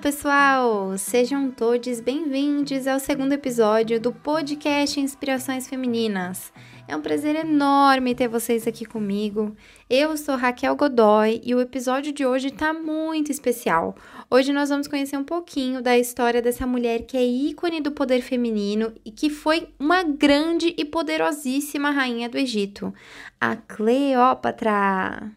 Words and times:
pessoal! 0.00 0.96
Sejam 0.96 1.50
todos 1.50 2.00
bem-vindos 2.00 2.86
ao 2.86 2.98
segundo 2.98 3.34
episódio 3.34 4.00
do 4.00 4.10
podcast 4.10 4.98
Inspirações 4.98 5.68
Femininas. 5.68 6.50
É 6.88 6.96
um 6.96 7.02
prazer 7.02 7.36
enorme 7.36 8.14
ter 8.14 8.26
vocês 8.26 8.66
aqui 8.66 8.86
comigo. 8.86 9.54
Eu 9.90 10.16
sou 10.16 10.36
Raquel 10.36 10.74
Godoy 10.74 11.42
e 11.44 11.54
o 11.54 11.60
episódio 11.60 12.12
de 12.12 12.24
hoje 12.24 12.48
está 12.48 12.72
muito 12.72 13.30
especial. 13.30 13.94
Hoje 14.30 14.54
nós 14.54 14.70
vamos 14.70 14.88
conhecer 14.88 15.18
um 15.18 15.24
pouquinho 15.24 15.82
da 15.82 15.98
história 15.98 16.40
dessa 16.40 16.66
mulher 16.66 17.02
que 17.02 17.18
é 17.18 17.22
ícone 17.22 17.82
do 17.82 17.92
poder 17.92 18.22
feminino 18.22 18.94
e 19.04 19.10
que 19.10 19.28
foi 19.28 19.68
uma 19.78 20.02
grande 20.02 20.74
e 20.78 20.84
poderosíssima 20.84 21.90
rainha 21.90 22.28
do 22.28 22.38
Egito, 22.38 22.92
a 23.38 23.54
Cleópatra. 23.54 25.30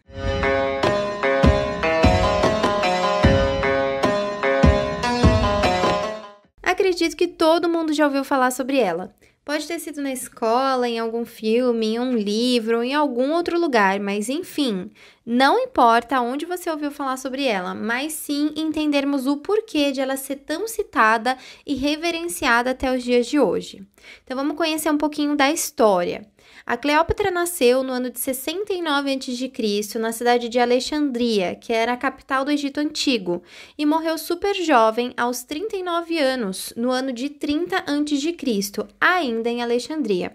Acredito 6.84 7.16
que 7.16 7.26
todo 7.26 7.66
mundo 7.66 7.94
já 7.94 8.04
ouviu 8.04 8.22
falar 8.22 8.50
sobre 8.50 8.76
ela. 8.76 9.10
Pode 9.42 9.66
ter 9.66 9.78
sido 9.78 10.02
na 10.02 10.12
escola, 10.12 10.86
em 10.86 10.98
algum 10.98 11.24
filme, 11.24 11.94
em 11.94 11.98
um 11.98 12.12
livro, 12.12 12.82
em 12.82 12.92
algum 12.92 13.32
outro 13.32 13.58
lugar, 13.58 13.98
mas 13.98 14.28
enfim, 14.28 14.90
não 15.24 15.58
importa 15.58 16.20
onde 16.20 16.44
você 16.44 16.68
ouviu 16.68 16.90
falar 16.90 17.16
sobre 17.16 17.46
ela, 17.46 17.74
mas 17.74 18.12
sim 18.12 18.52
entendermos 18.54 19.26
o 19.26 19.38
porquê 19.38 19.92
de 19.92 20.02
ela 20.02 20.18
ser 20.18 20.36
tão 20.36 20.68
citada 20.68 21.38
e 21.64 21.74
reverenciada 21.74 22.72
até 22.72 22.94
os 22.94 23.02
dias 23.02 23.28
de 23.28 23.40
hoje. 23.40 23.82
Então 24.22 24.36
vamos 24.36 24.54
conhecer 24.54 24.90
um 24.90 24.98
pouquinho 24.98 25.34
da 25.34 25.50
história. 25.50 26.26
A 26.66 26.78
Cleópatra 26.78 27.30
nasceu 27.30 27.82
no 27.82 27.92
ano 27.92 28.08
de 28.08 28.18
69 28.18 29.12
a.C., 29.12 29.98
na 29.98 30.12
cidade 30.12 30.48
de 30.48 30.58
Alexandria, 30.58 31.54
que 31.54 31.74
era 31.74 31.92
a 31.92 31.96
capital 31.96 32.42
do 32.42 32.50
Egito 32.50 32.80
Antigo, 32.80 33.42
e 33.76 33.84
morreu 33.84 34.16
super 34.16 34.54
jovem, 34.54 35.12
aos 35.14 35.42
39 35.42 36.18
anos, 36.18 36.72
no 36.74 36.90
ano 36.90 37.12
de 37.12 37.28
30 37.28 37.76
a.C., 37.76 38.88
ainda 38.98 39.50
em 39.50 39.62
Alexandria. 39.62 40.34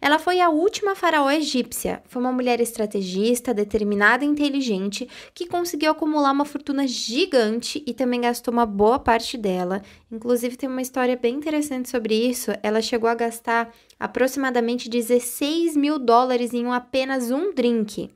Ela 0.00 0.18
foi 0.18 0.40
a 0.40 0.48
última 0.48 0.94
faraó 0.94 1.30
egípcia. 1.30 2.02
Foi 2.06 2.20
uma 2.20 2.32
mulher 2.32 2.60
estrategista, 2.60 3.54
determinada 3.54 4.24
e 4.24 4.28
inteligente 4.28 5.08
que 5.32 5.46
conseguiu 5.46 5.90
acumular 5.90 6.32
uma 6.32 6.44
fortuna 6.44 6.86
gigante 6.86 7.82
e 7.86 7.94
também 7.94 8.20
gastou 8.20 8.52
uma 8.52 8.66
boa 8.66 8.98
parte 8.98 9.36
dela. 9.36 9.82
Inclusive, 10.10 10.56
tem 10.56 10.68
uma 10.68 10.82
história 10.82 11.16
bem 11.16 11.34
interessante 11.34 11.88
sobre 11.88 12.14
isso. 12.14 12.50
Ela 12.62 12.82
chegou 12.82 13.08
a 13.08 13.14
gastar 13.14 13.72
aproximadamente 13.98 14.88
16 14.88 15.76
mil 15.76 15.98
dólares 15.98 16.52
em 16.52 16.72
apenas 16.72 17.30
um 17.30 17.52
drink. 17.52 18.10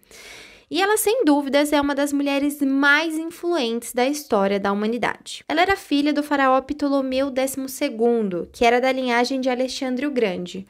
E 0.71 0.83
ela, 0.83 0.99
sem 0.99 1.25
dúvidas, 1.25 1.73
é 1.73 1.81
uma 1.81 1.95
das 1.95 2.13
mulheres 2.13 2.61
mais 2.61 3.17
influentes 3.17 3.95
da 3.95 4.07
história 4.07 4.61
da 4.61 4.71
humanidade. 4.71 5.43
Ela 5.49 5.63
era 5.63 5.77
filha 5.77 6.13
do 6.13 6.23
faraó 6.23 6.61
Ptolomeu 6.61 7.29
XII, 7.29 8.49
que 8.53 8.67
era 8.67 8.79
da 8.79 8.93
linhagem 8.93 9.41
de 9.41 9.49
Alexandre 9.49 10.07
o 10.07 10.11
Grande. 10.11 10.67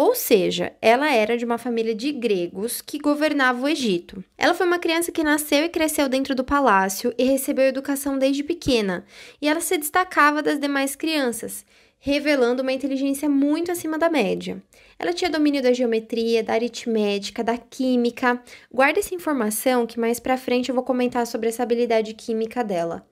Ou 0.00 0.14
seja, 0.14 0.72
ela 0.80 1.12
era 1.12 1.36
de 1.36 1.44
uma 1.44 1.58
família 1.58 1.94
de 1.94 2.10
gregos 2.10 2.80
que 2.80 2.98
governava 2.98 3.62
o 3.62 3.68
Egito. 3.68 4.24
Ela 4.38 4.54
foi 4.54 4.66
uma 4.66 4.78
criança 4.78 5.12
que 5.12 5.22
nasceu 5.22 5.64
e 5.64 5.68
cresceu 5.68 6.08
dentro 6.08 6.34
do 6.34 6.42
palácio 6.42 7.12
e 7.18 7.24
recebeu 7.24 7.66
educação 7.66 8.18
desde 8.18 8.42
pequena, 8.42 9.04
e 9.42 9.46
ela 9.46 9.60
se 9.60 9.76
destacava 9.76 10.42
das 10.42 10.58
demais 10.58 10.96
crianças, 10.96 11.66
revelando 11.98 12.62
uma 12.62 12.72
inteligência 12.72 13.28
muito 13.28 13.70
acima 13.70 13.98
da 13.98 14.08
média. 14.08 14.62
Ela 14.98 15.12
tinha 15.12 15.28
domínio 15.28 15.62
da 15.62 15.74
geometria, 15.74 16.42
da 16.42 16.54
aritmética, 16.54 17.44
da 17.44 17.58
química. 17.58 18.42
Guarda 18.72 19.00
essa 19.00 19.14
informação 19.14 19.86
que 19.86 20.00
mais 20.00 20.18
para 20.18 20.38
frente 20.38 20.70
eu 20.70 20.74
vou 20.74 20.82
comentar 20.82 21.26
sobre 21.26 21.50
essa 21.50 21.62
habilidade 21.62 22.14
química 22.14 22.64
dela. 22.64 23.06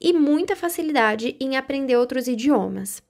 E 0.00 0.12
muita 0.12 0.56
facilidade 0.56 1.36
em 1.38 1.56
aprender 1.56 1.96
outros 1.96 2.26
idiomas. 2.26 3.00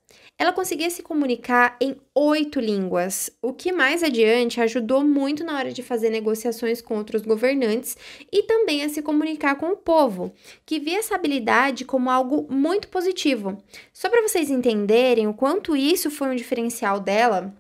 Ela 0.42 0.53
conseguia 0.53 0.91
se 0.91 1.04
comunicar 1.04 1.76
em 1.80 1.94
oito 2.12 2.58
línguas, 2.58 3.30
o 3.41 3.53
que 3.53 3.70
mais 3.70 4.03
adiante 4.03 4.60
ajudou 4.60 5.04
muito 5.04 5.44
na 5.44 5.56
hora 5.56 5.72
de 5.72 5.84
fazer 5.84 6.10
negociações 6.10 6.82
com 6.82 6.97
outros 6.97 7.22
governantes 7.22 7.97
e 8.32 8.42
também 8.42 8.82
a 8.82 8.88
se 8.88 9.03
comunicar 9.03 9.54
com 9.54 9.70
o 9.70 9.76
povo, 9.76 10.34
que 10.66 10.80
via 10.80 10.98
essa 10.98 11.14
habilidade 11.14 11.84
como 11.84 12.10
algo 12.10 12.53
muito 12.53 12.88
positivo. 12.88 13.56
Só 13.92 14.10
para 14.10 14.20
vocês 14.20 14.50
entenderem 14.50 15.28
o 15.28 15.32
quanto 15.32 15.76
isso 15.76 16.10
foi 16.10 16.26
um 16.26 16.34
diferencial 16.34 16.98
dela, 16.98 17.54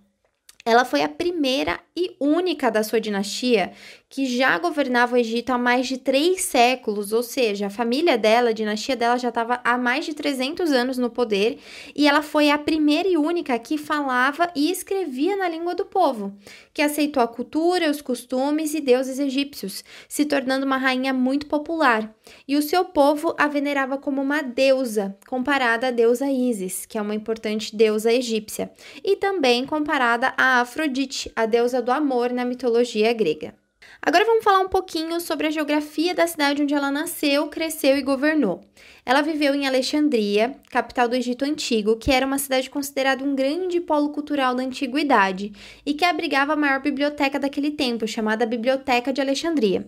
ela 0.64 0.84
foi 0.84 1.02
a 1.02 1.08
primeira 1.08 1.80
e 1.96 2.14
única 2.20 2.70
da 2.70 2.82
sua 2.82 3.00
dinastia 3.00 3.72
que 4.08 4.26
já 4.26 4.58
governava 4.58 5.14
o 5.14 5.18
Egito 5.18 5.50
há 5.50 5.58
mais 5.58 5.86
de 5.86 5.96
três 5.96 6.42
séculos, 6.42 7.12
ou 7.12 7.22
seja, 7.22 7.66
a 7.66 7.70
família 7.70 8.18
dela, 8.18 8.50
a 8.50 8.52
dinastia 8.52 8.94
dela 8.94 9.16
já 9.16 9.30
estava 9.30 9.60
há 9.64 9.78
mais 9.78 10.04
de 10.04 10.12
300 10.14 10.70
anos 10.70 10.98
no 10.98 11.08
poder 11.10 11.58
e 11.96 12.06
ela 12.06 12.22
foi 12.22 12.50
a 12.50 12.58
primeira 12.58 13.08
e 13.08 13.16
única 13.16 13.58
que 13.58 13.78
falava 13.78 14.50
e 14.54 14.70
escrevia 14.70 15.36
na 15.36 15.48
língua 15.48 15.74
do 15.74 15.86
povo, 15.86 16.36
que 16.74 16.82
aceitou 16.82 17.22
a 17.22 17.28
cultura, 17.28 17.90
os 17.90 18.02
costumes 18.02 18.74
e 18.74 18.80
deuses 18.80 19.18
egípcios, 19.18 19.82
se 20.06 20.26
tornando 20.26 20.66
uma 20.66 20.76
rainha 20.76 21.12
muito 21.12 21.46
popular. 21.46 22.14
E 22.46 22.56
o 22.56 22.62
seu 22.62 22.84
povo 22.84 23.34
a 23.38 23.48
venerava 23.48 23.98
como 23.98 24.20
uma 24.20 24.42
deusa, 24.42 25.16
comparada 25.26 25.88
à 25.88 25.90
deusa 25.90 26.30
Ísis, 26.30 26.86
que 26.86 26.98
é 26.98 27.02
uma 27.02 27.14
importante 27.14 27.74
deusa 27.74 28.12
egípcia, 28.12 28.70
e 29.02 29.16
também 29.16 29.66
comparada 29.66 30.34
a 30.36 30.60
Afrodite, 30.60 31.32
a 31.34 31.46
deusa 31.46 31.80
do 31.82 31.90
amor 31.90 32.30
na 32.30 32.44
mitologia 32.44 33.12
grega. 33.12 33.61
Agora 34.04 34.24
vamos 34.24 34.42
falar 34.42 34.58
um 34.58 34.68
pouquinho 34.68 35.20
sobre 35.20 35.46
a 35.46 35.50
geografia 35.50 36.12
da 36.12 36.26
cidade 36.26 36.60
onde 36.60 36.74
ela 36.74 36.90
nasceu, 36.90 37.46
cresceu 37.46 37.96
e 37.96 38.02
governou. 38.02 38.60
Ela 39.04 39.20
viveu 39.20 39.52
em 39.52 39.66
Alexandria, 39.66 40.54
capital 40.70 41.08
do 41.08 41.16
Egito 41.16 41.44
Antigo, 41.44 41.96
que 41.96 42.12
era 42.12 42.24
uma 42.24 42.38
cidade 42.38 42.70
considerada 42.70 43.24
um 43.24 43.34
grande 43.34 43.80
polo 43.80 44.10
cultural 44.10 44.54
da 44.54 44.62
antiguidade 44.62 45.52
e 45.84 45.92
que 45.92 46.04
abrigava 46.04 46.52
a 46.52 46.56
maior 46.56 46.80
biblioteca 46.80 47.38
daquele 47.38 47.72
tempo, 47.72 48.06
chamada 48.06 48.46
Biblioteca 48.46 49.12
de 49.12 49.20
Alexandria. 49.20 49.84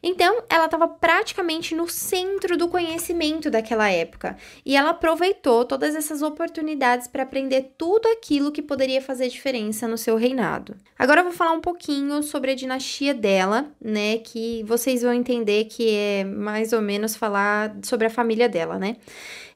Então, 0.00 0.44
ela 0.48 0.66
estava 0.66 0.86
praticamente 0.86 1.74
no 1.74 1.88
centro 1.88 2.56
do 2.56 2.68
conhecimento 2.68 3.50
daquela 3.50 3.90
época 3.90 4.36
e 4.64 4.76
ela 4.76 4.90
aproveitou 4.90 5.64
todas 5.64 5.96
essas 5.96 6.22
oportunidades 6.22 7.08
para 7.08 7.24
aprender 7.24 7.72
tudo 7.76 8.06
aquilo 8.10 8.52
que 8.52 8.62
poderia 8.62 9.02
fazer 9.02 9.28
diferença 9.28 9.88
no 9.88 9.98
seu 9.98 10.16
reinado. 10.16 10.76
Agora 10.96 11.20
eu 11.20 11.24
vou 11.24 11.32
falar 11.32 11.52
um 11.52 11.60
pouquinho 11.60 12.22
sobre 12.22 12.52
a 12.52 12.54
dinastia 12.54 13.12
dela, 13.12 13.51
né, 13.80 14.18
que 14.18 14.62
vocês 14.64 15.02
vão 15.02 15.12
entender 15.12 15.64
que 15.64 15.90
é 15.90 16.24
mais 16.24 16.72
ou 16.72 16.80
menos 16.80 17.16
falar 17.16 17.76
sobre 17.82 18.06
a 18.06 18.10
família 18.10 18.48
dela, 18.48 18.78
né? 18.78 18.96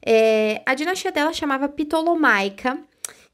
É, 0.05 0.61
a 0.65 0.73
dinastia 0.73 1.11
dela 1.11 1.33
chamava 1.33 1.67
Ptolomaica, 1.67 2.77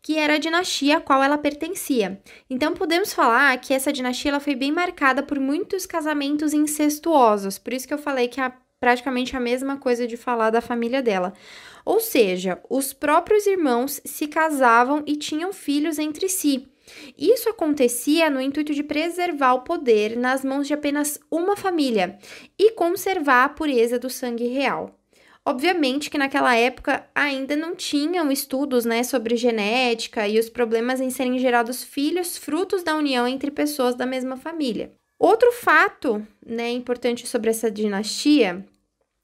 que 0.01 0.17
era 0.17 0.35
a 0.35 0.37
dinastia 0.37 0.97
a 0.97 1.01
qual 1.01 1.23
ela 1.23 1.37
pertencia. 1.37 2.21
Então 2.49 2.73
podemos 2.73 3.13
falar 3.13 3.57
que 3.59 3.73
essa 3.73 3.93
dinastia 3.93 4.31
ela 4.31 4.39
foi 4.39 4.53
bem 4.53 4.71
marcada 4.71 5.23
por 5.23 5.39
muitos 5.39 5.85
casamentos 5.85 6.53
incestuosos. 6.53 7.57
Por 7.57 7.73
isso 7.73 7.87
que 7.87 7.93
eu 7.93 7.97
falei 7.97 8.27
que 8.27 8.41
é 8.41 8.51
praticamente 8.79 9.35
a 9.37 9.39
mesma 9.39 9.77
coisa 9.77 10.05
de 10.05 10.17
falar 10.17 10.49
da 10.49 10.59
família 10.59 11.01
dela. 11.01 11.33
Ou 11.85 12.01
seja, 12.01 12.61
os 12.69 12.91
próprios 12.91 13.47
irmãos 13.47 14.01
se 14.03 14.27
casavam 14.27 15.03
e 15.07 15.15
tinham 15.15 15.53
filhos 15.53 15.97
entre 15.97 16.27
si. 16.27 16.67
Isso 17.17 17.49
acontecia 17.49 18.29
no 18.29 18.41
intuito 18.41 18.73
de 18.73 18.83
preservar 18.83 19.53
o 19.53 19.61
poder 19.61 20.17
nas 20.17 20.43
mãos 20.43 20.67
de 20.67 20.73
apenas 20.73 21.19
uma 21.29 21.55
família 21.55 22.17
e 22.57 22.71
conservar 22.71 23.45
a 23.45 23.49
pureza 23.49 23.99
do 23.99 24.09
sangue 24.09 24.47
real. 24.47 24.99
Obviamente 25.45 26.09
que 26.09 26.17
naquela 26.17 26.55
época 26.55 27.05
ainda 27.13 27.55
não 27.55 27.75
tinham 27.75 28.31
estudos 28.31 28.85
né, 28.85 29.03
sobre 29.03 29.35
genética 29.35 30.25
e 30.25 30.39
os 30.39 30.49
problemas 30.49 31.01
em 31.01 31.09
serem 31.09 31.37
gerados 31.37 31.83
filhos 31.83 32.37
frutos 32.37 32.81
da 32.81 32.95
união 32.95 33.27
entre 33.27 33.51
pessoas 33.51 33.93
da 33.93 34.05
mesma 34.05 34.37
família. 34.37 34.93
Outro 35.19 35.51
fato 35.51 36.25
né, 36.45 36.71
importante 36.71 37.27
sobre 37.27 37.49
essa 37.49 37.69
dinastia 37.69 38.65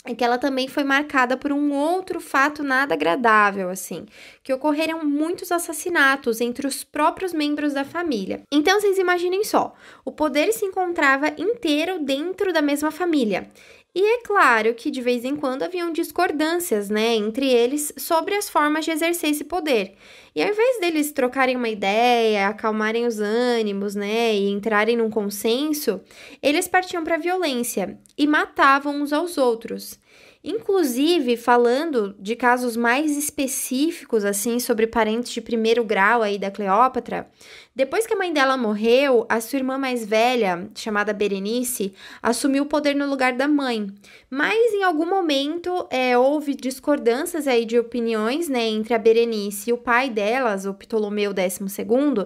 é 0.06 0.16
que 0.16 0.24
ela 0.24 0.38
também 0.38 0.68
foi 0.68 0.84
marcada 0.84 1.36
por 1.36 1.52
um 1.52 1.74
outro 1.74 2.22
fato 2.22 2.64
nada 2.64 2.94
agradável, 2.94 3.70
assim, 3.70 4.06
que 4.42 4.54
ocorreram 4.54 5.04
muitos 5.04 5.52
assassinatos 5.52 6.40
entre 6.40 6.66
os 6.66 6.86
próprios 6.86 7.34
membros 7.34 7.74
da 7.74 7.84
família. 7.84 8.42
Então, 8.52 8.80
vocês 8.80 8.98
imaginem 8.98 9.44
só, 9.44 9.74
o 10.06 10.12
poder 10.12 10.54
se 10.54 10.66
encontrava 10.66 11.28
inteiro 11.38 12.00
dentro 12.00 12.54
da 12.54 12.62
mesma 12.62 12.92
família. 12.92 13.50
E 13.96 14.02
é 14.02 14.22
claro 14.22 14.76
que 14.76 14.92
de 14.92 15.02
vez 15.02 15.26
em 15.26 15.36
quando 15.36 15.64
haviam 15.64 15.92
discordâncias, 15.92 16.90
né, 16.90 17.16
entre 17.16 17.48
eles 17.48 17.92
sobre 17.98 18.36
as 18.36 18.48
formas 18.48 18.86
de 18.86 18.92
exercer 18.92 19.32
esse 19.32 19.44
poder. 19.44 19.96
E 20.36 20.44
ao 20.44 20.50
invés 20.50 20.80
deles 20.80 21.12
trocarem 21.12 21.56
uma 21.56 21.70
ideia, 21.70 22.48
acalmarem 22.48 23.08
os 23.08 23.20
ânimos, 23.20 23.96
né, 23.96 24.36
e 24.36 24.50
entrarem 24.50 24.96
num 24.96 25.10
consenso, 25.10 26.02
eles 26.42 26.68
partiam 26.68 27.04
para 27.04 27.16
a 27.16 27.20
violência 27.20 28.00
e 28.18 28.28
matavam 28.28 29.02
uns 29.02 29.12
aos 29.12 29.38
outros. 29.40 30.00
Inclusive, 30.50 31.38
falando 31.38 32.16
de 32.18 32.36
casos 32.36 32.76
mais 32.76 33.16
específicos, 33.16 34.26
assim, 34.26 34.60
sobre 34.60 34.88
parentes 34.88 35.32
de 35.32 35.42
primeiro 35.42 35.84
grau 35.84 36.24
aí 36.24 36.40
da 36.40 36.50
Cleópatra, 36.50 37.30
depois 37.76 38.08
que 38.08 38.16
a 38.16 38.18
mãe 38.18 38.34
dela 38.34 38.58
morreu, 38.58 39.28
a 39.30 39.40
sua 39.40 39.58
irmã 39.58 39.78
mais 39.78 40.04
velha, 40.04 40.68
chamada 40.74 41.14
Berenice, 41.14 41.94
assumiu 42.20 42.64
o 42.64 42.66
poder 42.66 42.96
no 42.96 43.08
lugar 43.08 43.34
da 43.34 43.48
mãe. 43.48 43.94
Mas 44.28 44.74
em 44.74 44.82
algum 44.82 45.06
momento 45.06 45.88
é, 45.92 46.18
houve 46.18 46.56
discordâncias 46.56 47.48
aí 47.48 47.64
de 47.64 47.78
opiniões, 47.78 48.50
né, 48.50 48.64
entre 48.70 48.96
a 48.96 48.98
Berenice 48.98 49.70
e 49.70 49.74
o 49.74 49.78
pai 49.78 50.10
delas, 50.10 50.66
o 50.66 50.74
Ptolomeu 50.74 51.32
XII, 51.32 52.26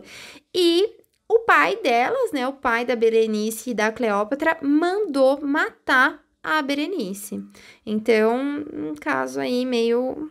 e 0.55 0.95
o 1.27 1.39
pai 1.39 1.75
delas, 1.75 2.31
né, 2.31 2.47
o 2.47 2.53
pai 2.53 2.85
da 2.85 2.95
Berenice 2.95 3.71
e 3.71 3.73
da 3.73 3.91
Cleópatra, 3.91 4.57
mandou 4.61 5.41
matar 5.41 6.22
a 6.43 6.61
Berenice. 6.61 7.41
Então, 7.85 8.65
um 8.73 8.93
caso 8.95 9.39
aí 9.39 9.65
meio 9.65 10.29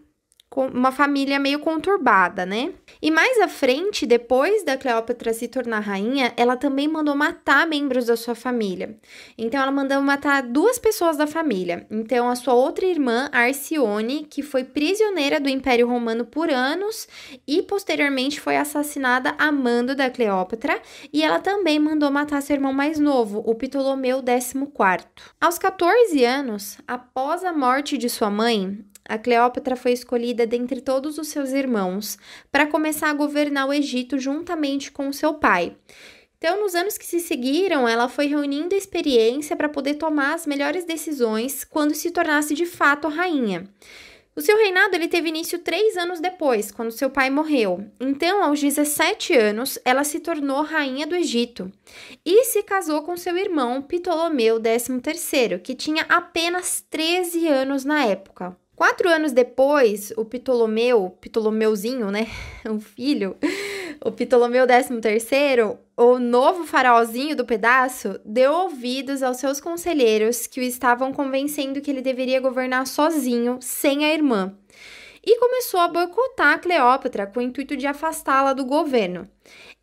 uma 0.60 0.92
família 0.92 1.38
meio 1.38 1.58
conturbada, 1.58 2.44
né? 2.44 2.72
E 3.00 3.10
mais 3.10 3.40
à 3.40 3.48
frente, 3.48 4.04
depois 4.06 4.64
da 4.64 4.76
Cleópatra 4.76 5.32
se 5.32 5.48
tornar 5.48 5.80
rainha, 5.80 6.32
ela 6.36 6.56
também 6.56 6.86
mandou 6.86 7.14
matar 7.14 7.66
membros 7.66 8.06
da 8.06 8.16
sua 8.16 8.34
família. 8.34 8.98
Então, 9.38 9.60
ela 9.60 9.72
mandou 9.72 10.00
matar 10.02 10.42
duas 10.42 10.78
pessoas 10.78 11.16
da 11.16 11.26
família. 11.26 11.86
Então, 11.90 12.28
a 12.28 12.36
sua 12.36 12.54
outra 12.54 12.84
irmã, 12.84 13.28
Arcione, 13.32 14.26
que 14.28 14.42
foi 14.42 14.64
prisioneira 14.64 15.40
do 15.40 15.48
Império 15.48 15.88
Romano 15.88 16.24
por 16.24 16.50
anos 16.50 17.08
e 17.46 17.62
posteriormente 17.62 18.40
foi 18.40 18.56
assassinada 18.56 19.34
a 19.38 19.50
mando 19.50 19.94
da 19.94 20.10
Cleópatra, 20.10 20.80
e 21.12 21.22
ela 21.22 21.38
também 21.38 21.78
mandou 21.78 22.10
matar 22.10 22.42
seu 22.42 22.54
irmão 22.54 22.72
mais 22.72 22.98
novo, 22.98 23.42
o 23.46 23.54
Ptolomeu 23.54 24.18
XIV. 24.18 24.68
Aos 25.40 25.58
14 25.58 26.24
anos, 26.24 26.78
após 26.86 27.44
a 27.44 27.52
morte 27.52 27.96
de 27.96 28.08
sua 28.08 28.30
mãe, 28.30 28.84
a 29.08 29.18
Cleópatra 29.18 29.76
foi 29.76 29.92
escolhida 29.92 30.46
dentre 30.46 30.80
todos 30.80 31.18
os 31.18 31.28
seus 31.28 31.50
irmãos 31.50 32.18
para 32.50 32.66
começar 32.66 33.10
a 33.10 33.14
governar 33.14 33.68
o 33.68 33.72
Egito 33.72 34.18
juntamente 34.18 34.90
com 34.90 35.12
seu 35.12 35.34
pai. 35.34 35.76
Então, 36.38 36.60
nos 36.60 36.74
anos 36.74 36.98
que 36.98 37.06
se 37.06 37.20
seguiram, 37.20 37.86
ela 37.86 38.08
foi 38.08 38.26
reunindo 38.26 38.74
experiência 38.74 39.54
para 39.54 39.68
poder 39.68 39.94
tomar 39.94 40.34
as 40.34 40.44
melhores 40.44 40.84
decisões 40.84 41.62
quando 41.62 41.94
se 41.94 42.10
tornasse 42.10 42.52
de 42.54 42.66
fato 42.66 43.06
rainha. 43.06 43.68
O 44.34 44.40
seu 44.40 44.56
reinado 44.56 44.96
ele 44.96 45.08
teve 45.08 45.28
início 45.28 45.58
três 45.58 45.94
anos 45.96 46.18
depois, 46.18 46.72
quando 46.72 46.90
seu 46.90 47.10
pai 47.10 47.28
morreu. 47.28 47.84
Então, 48.00 48.42
aos 48.42 48.58
17 48.58 49.34
anos, 49.34 49.78
ela 49.84 50.04
se 50.04 50.20
tornou 50.20 50.62
rainha 50.62 51.06
do 51.06 51.14
Egito 51.14 51.70
e 52.24 52.44
se 52.44 52.62
casou 52.62 53.02
com 53.02 53.14
seu 53.14 53.36
irmão 53.36 53.82
Ptolomeu 53.82 54.58
XIII, 54.58 55.58
que 55.58 55.74
tinha 55.74 56.06
apenas 56.08 56.82
13 56.90 57.46
anos 57.46 57.84
na 57.84 58.06
época. 58.06 58.56
Quatro 58.82 59.08
anos 59.08 59.30
depois, 59.30 60.12
o 60.16 60.24
Ptolomeu, 60.24 61.16
Ptolomeuzinho, 61.20 62.10
né? 62.10 62.26
O 62.68 62.80
filho, 62.80 63.36
o 64.04 64.10
Ptolomeu 64.10 64.66
XIII, 64.66 65.78
o 65.96 66.18
novo 66.18 66.64
faraózinho 66.64 67.36
do 67.36 67.44
pedaço, 67.44 68.18
deu 68.24 68.52
ouvidos 68.52 69.22
aos 69.22 69.36
seus 69.36 69.60
conselheiros 69.60 70.48
que 70.48 70.58
o 70.58 70.64
estavam 70.64 71.12
convencendo 71.12 71.80
que 71.80 71.92
ele 71.92 72.02
deveria 72.02 72.40
governar 72.40 72.88
sozinho, 72.88 73.58
sem 73.60 74.04
a 74.04 74.12
irmã 74.12 74.52
e 75.24 75.38
começou 75.38 75.78
a 75.78 75.88
boicotar 75.88 76.54
a 76.54 76.58
Cleópatra 76.58 77.26
com 77.26 77.38
o 77.38 77.42
intuito 77.42 77.76
de 77.76 77.86
afastá-la 77.86 78.52
do 78.52 78.64
governo. 78.64 79.28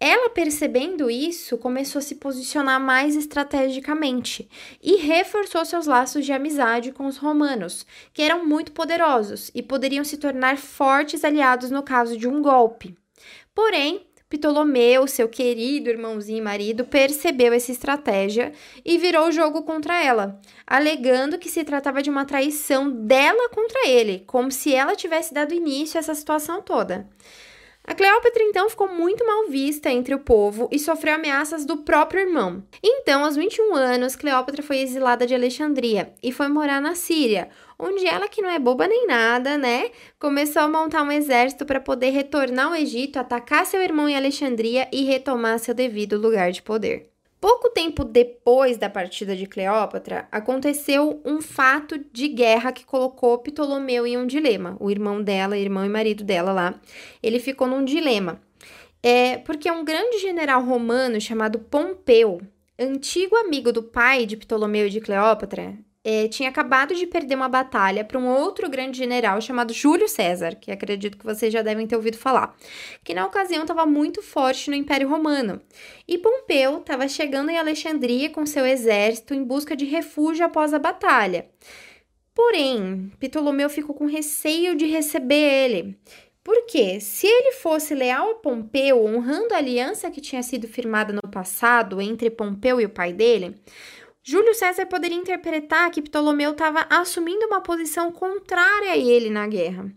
Ela, 0.02 0.30
percebendo 0.30 1.12
isso, 1.12 1.58
começou 1.58 2.00
a 2.00 2.02
se 2.02 2.16
posicionar 2.16 2.80
mais 2.80 3.18
estrategicamente 3.18 4.50
e 4.82 4.96
reforçou 4.96 5.66
seus 5.66 5.88
laços 5.88 6.26
de 6.26 6.32
amizade 6.32 6.94
com 6.94 7.06
os 7.06 7.18
romanos, 7.18 7.86
que 8.14 8.22
eram 8.22 8.46
muito 8.46 8.72
poderosos 8.72 9.52
e 9.54 9.62
poderiam 9.62 10.06
se 10.06 10.16
tornar 10.16 10.58
fortes 10.58 11.26
aliados 11.26 11.70
no 11.70 11.84
caso 11.84 12.18
de 12.18 12.30
um 12.30 12.42
golpe. 12.42 12.96
Porém, 13.54 14.08
Ptolomeu, 14.30 15.06
seu 15.08 15.28
querido 15.28 15.90
irmãozinho 15.90 16.38
e 16.38 16.42
marido, 16.42 16.86
percebeu 16.86 17.52
essa 17.52 17.72
estratégia 17.72 18.54
e 18.86 18.98
virou 18.98 19.28
o 19.28 19.32
jogo 19.32 19.64
contra 19.64 20.02
ela, 20.02 20.40
alegando 20.68 21.40
que 21.40 21.50
se 21.50 21.64
tratava 21.64 22.02
de 22.02 22.12
uma 22.12 22.26
traição 22.26 22.90
dela 22.90 23.50
contra 23.50 23.88
ele, 23.88 24.24
como 24.28 24.52
se 24.52 24.74
ela 24.74 24.96
tivesse 24.96 25.34
dado 25.34 25.54
início 25.54 25.98
a 25.98 26.00
essa 26.00 26.14
situação 26.14 26.62
toda. 26.62 27.10
A 27.90 27.96
Cleópatra 27.96 28.44
então 28.44 28.70
ficou 28.70 28.88
muito 28.88 29.26
mal 29.26 29.48
vista 29.48 29.90
entre 29.90 30.14
o 30.14 30.20
povo 30.20 30.70
e 30.72 30.78
sofreu 30.78 31.16
ameaças 31.16 31.66
do 31.66 31.78
próprio 31.78 32.22
irmão. 32.22 32.64
Então, 32.84 33.26
aos 33.26 33.36
21 33.36 33.74
anos, 33.74 34.16
Cleópatra 34.16 34.62
foi 34.62 34.78
exilada 34.78 35.26
de 35.26 35.34
Alexandria 35.34 36.14
e 36.22 36.32
foi 36.32 36.48
morar 36.50 36.80
na 36.80 36.94
Síria, 36.94 37.50
onde 37.80 38.06
ela, 38.06 38.28
que 38.28 38.44
não 38.44 38.50
é 38.52 38.60
boba 38.60 38.88
nem 38.88 39.08
nada, 39.08 39.58
né, 39.58 39.90
começou 40.20 40.62
a 40.62 40.68
montar 40.68 41.02
um 41.02 41.12
exército 41.12 41.66
para 41.66 41.80
poder 41.80 42.12
retornar 42.12 42.68
ao 42.68 42.76
Egito, 42.76 43.18
atacar 43.18 43.66
seu 43.66 43.82
irmão 43.82 44.08
em 44.08 44.16
Alexandria 44.16 44.88
e 44.94 45.04
retomar 45.06 45.58
seu 45.58 45.74
devido 45.74 46.16
lugar 46.16 46.52
de 46.52 46.62
poder. 46.62 47.09
Pouco 47.40 47.70
tempo 47.70 48.04
depois 48.04 48.78
da 48.78 48.90
partida 48.90 49.34
de 49.34 49.46
Cleópatra, 49.46 50.28
aconteceu 50.30 51.22
um 51.24 51.42
fato 51.42 52.04
de 52.12 52.28
guerra 52.28 52.74
que 52.74 52.86
colocou 52.86 53.38
Ptolomeu 53.38 54.06
em 54.06 54.18
um 54.18 54.28
dilema. 54.28 54.76
O 54.78 54.92
irmão 54.92 55.22
dela, 55.24 55.58
irmão 55.58 55.86
e 55.86 55.90
marido 55.90 56.24
dela 56.24 56.52
lá, 56.52 56.80
ele 57.24 57.40
ficou 57.40 57.66
num 57.66 57.86
dilema. 57.86 58.42
É 59.02 59.38
porque 59.38 59.72
um 59.72 59.86
grande 59.86 60.20
general 60.20 60.62
romano 60.66 61.22
chamado 61.22 61.60
Pompeu, 61.60 62.42
antigo 62.78 63.38
amigo 63.38 63.72
do 63.72 63.84
pai 63.84 64.26
de 64.26 64.36
Ptolomeu 64.36 64.88
e 64.88 64.90
de 64.90 65.00
Cleópatra, 65.00 65.78
é, 66.04 66.28
tinha 66.28 66.50
acabado 66.50 66.96
de 66.96 67.06
perder 67.06 67.36
uma 67.36 67.50
batalha 67.50 68.04
para 68.06 68.18
um 68.18 68.28
outro 68.28 68.70
grande 68.70 68.98
general 68.98 69.42
chamado 69.42 69.74
Júlio 69.74 70.08
César, 70.08 70.56
que 70.56 70.72
acredito 70.72 71.18
que 71.18 71.26
vocês 71.26 71.52
já 71.52 71.62
devem 71.62 71.86
ter 71.86 71.96
ouvido 71.96 72.18
falar, 72.18 72.56
que 73.04 73.14
na 73.14 73.26
ocasião 73.26 73.62
estava 73.62 73.86
muito 73.86 74.22
forte 74.22 74.70
no 74.70 74.76
Império 74.76 75.10
Romano. 75.10 75.62
E 76.08 76.18
Pompeu 76.18 76.78
estava 76.78 77.08
chegando 77.08 77.50
em 77.50 77.58
Alexandria 77.58 78.30
com 78.30 78.46
seu 78.46 78.66
exército 78.66 79.34
em 79.34 79.44
busca 79.44 79.76
de 79.76 79.86
refúgio 79.86 80.46
após 80.46 80.74
a 80.74 80.80
batalha. 80.80 81.50
Porém, 82.34 83.12
Ptolomeu 83.20 83.70
ficou 83.70 83.94
com 83.94 84.06
receio 84.06 84.76
de 84.76 84.86
receber 84.86 85.36
ele. 85.36 85.98
Porque, 86.42 87.02
se 87.02 87.28
ele 87.28 87.52
fosse 87.52 87.94
leal 87.94 88.32
a 88.32 88.36
Pompeu, 88.36 89.06
honrando 89.06 89.54
a 89.54 89.58
aliança 89.58 90.10
que 90.10 90.22
tinha 90.22 90.42
sido 90.42 90.68
firmada 90.68 91.14
no 91.14 91.30
passado 91.30 92.02
entre 92.02 92.30
Pompeu 92.30 92.80
e 92.80 92.86
o 92.86 92.90
pai 92.90 93.12
dele, 93.12 93.56
Júlio 94.30 94.54
César 94.54 94.86
poderia 94.86 95.18
interpretar 95.18 95.90
que 95.90 96.04
Ptolomeu 96.04 96.52
estava 96.52 96.86
assumindo 96.88 97.48
uma 97.48 97.62
posição 97.62 98.12
contrária 98.12 98.92
a 98.92 98.96
ele 98.96 99.28
na 99.28 99.48
guerra. 99.48 99.92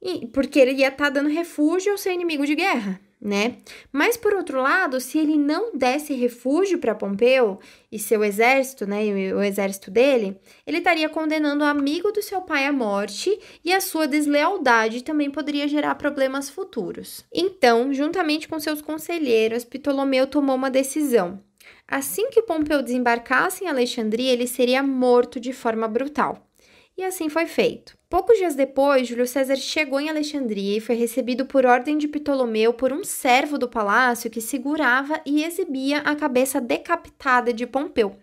E, 0.00 0.26
porque 0.28 0.58
ele 0.58 0.80
ia 0.80 0.88
estar 0.88 1.04
tá 1.04 1.10
dando 1.10 1.28
refúgio 1.28 1.92
ao 1.92 1.98
seu 1.98 2.10
inimigo 2.10 2.46
de 2.46 2.54
guerra, 2.54 2.98
né? 3.20 3.58
Mas 3.92 4.16
por 4.16 4.32
outro 4.32 4.62
lado, 4.62 4.98
se 4.98 5.18
ele 5.18 5.36
não 5.36 5.76
desse 5.76 6.14
refúgio 6.14 6.78
para 6.78 6.94
Pompeu 6.94 7.60
e 7.92 7.98
seu 7.98 8.24
exército, 8.24 8.86
né, 8.86 9.04
e 9.04 9.34
o 9.34 9.42
exército 9.42 9.90
dele, 9.90 10.40
ele 10.66 10.78
estaria 10.78 11.10
condenando 11.10 11.62
o 11.62 11.68
amigo 11.68 12.10
do 12.12 12.22
seu 12.22 12.40
pai 12.40 12.64
à 12.64 12.72
morte 12.72 13.38
e 13.62 13.74
a 13.74 13.80
sua 13.82 14.08
deslealdade 14.08 15.04
também 15.04 15.30
poderia 15.30 15.68
gerar 15.68 15.96
problemas 15.96 16.48
futuros. 16.48 17.26
Então, 17.30 17.92
juntamente 17.92 18.48
com 18.48 18.58
seus 18.58 18.80
conselheiros, 18.80 19.66
Ptolomeu 19.66 20.26
tomou 20.26 20.56
uma 20.56 20.70
decisão. 20.70 21.42
Assim 21.90 22.30
que 22.30 22.42
Pompeu 22.42 22.82
desembarcasse 22.82 23.64
em 23.64 23.66
Alexandria, 23.66 24.32
ele 24.32 24.46
seria 24.46 24.80
morto 24.80 25.40
de 25.40 25.52
forma 25.52 25.88
brutal. 25.88 26.46
E 26.96 27.02
assim 27.02 27.28
foi 27.28 27.46
feito. 27.46 27.98
Poucos 28.08 28.38
dias 28.38 28.54
depois, 28.54 29.08
Júlio 29.08 29.26
César 29.26 29.56
chegou 29.56 29.98
em 29.98 30.08
Alexandria 30.08 30.76
e 30.76 30.80
foi 30.80 30.94
recebido 30.94 31.46
por 31.46 31.66
ordem 31.66 31.98
de 31.98 32.06
Ptolomeu 32.06 32.72
por 32.72 32.92
um 32.92 33.02
servo 33.02 33.58
do 33.58 33.68
palácio 33.68 34.30
que 34.30 34.40
segurava 34.40 35.20
e 35.26 35.42
exibia 35.42 35.98
a 35.98 36.14
cabeça 36.14 36.60
decapitada 36.60 37.52
de 37.52 37.66
Pompeu. 37.66 38.16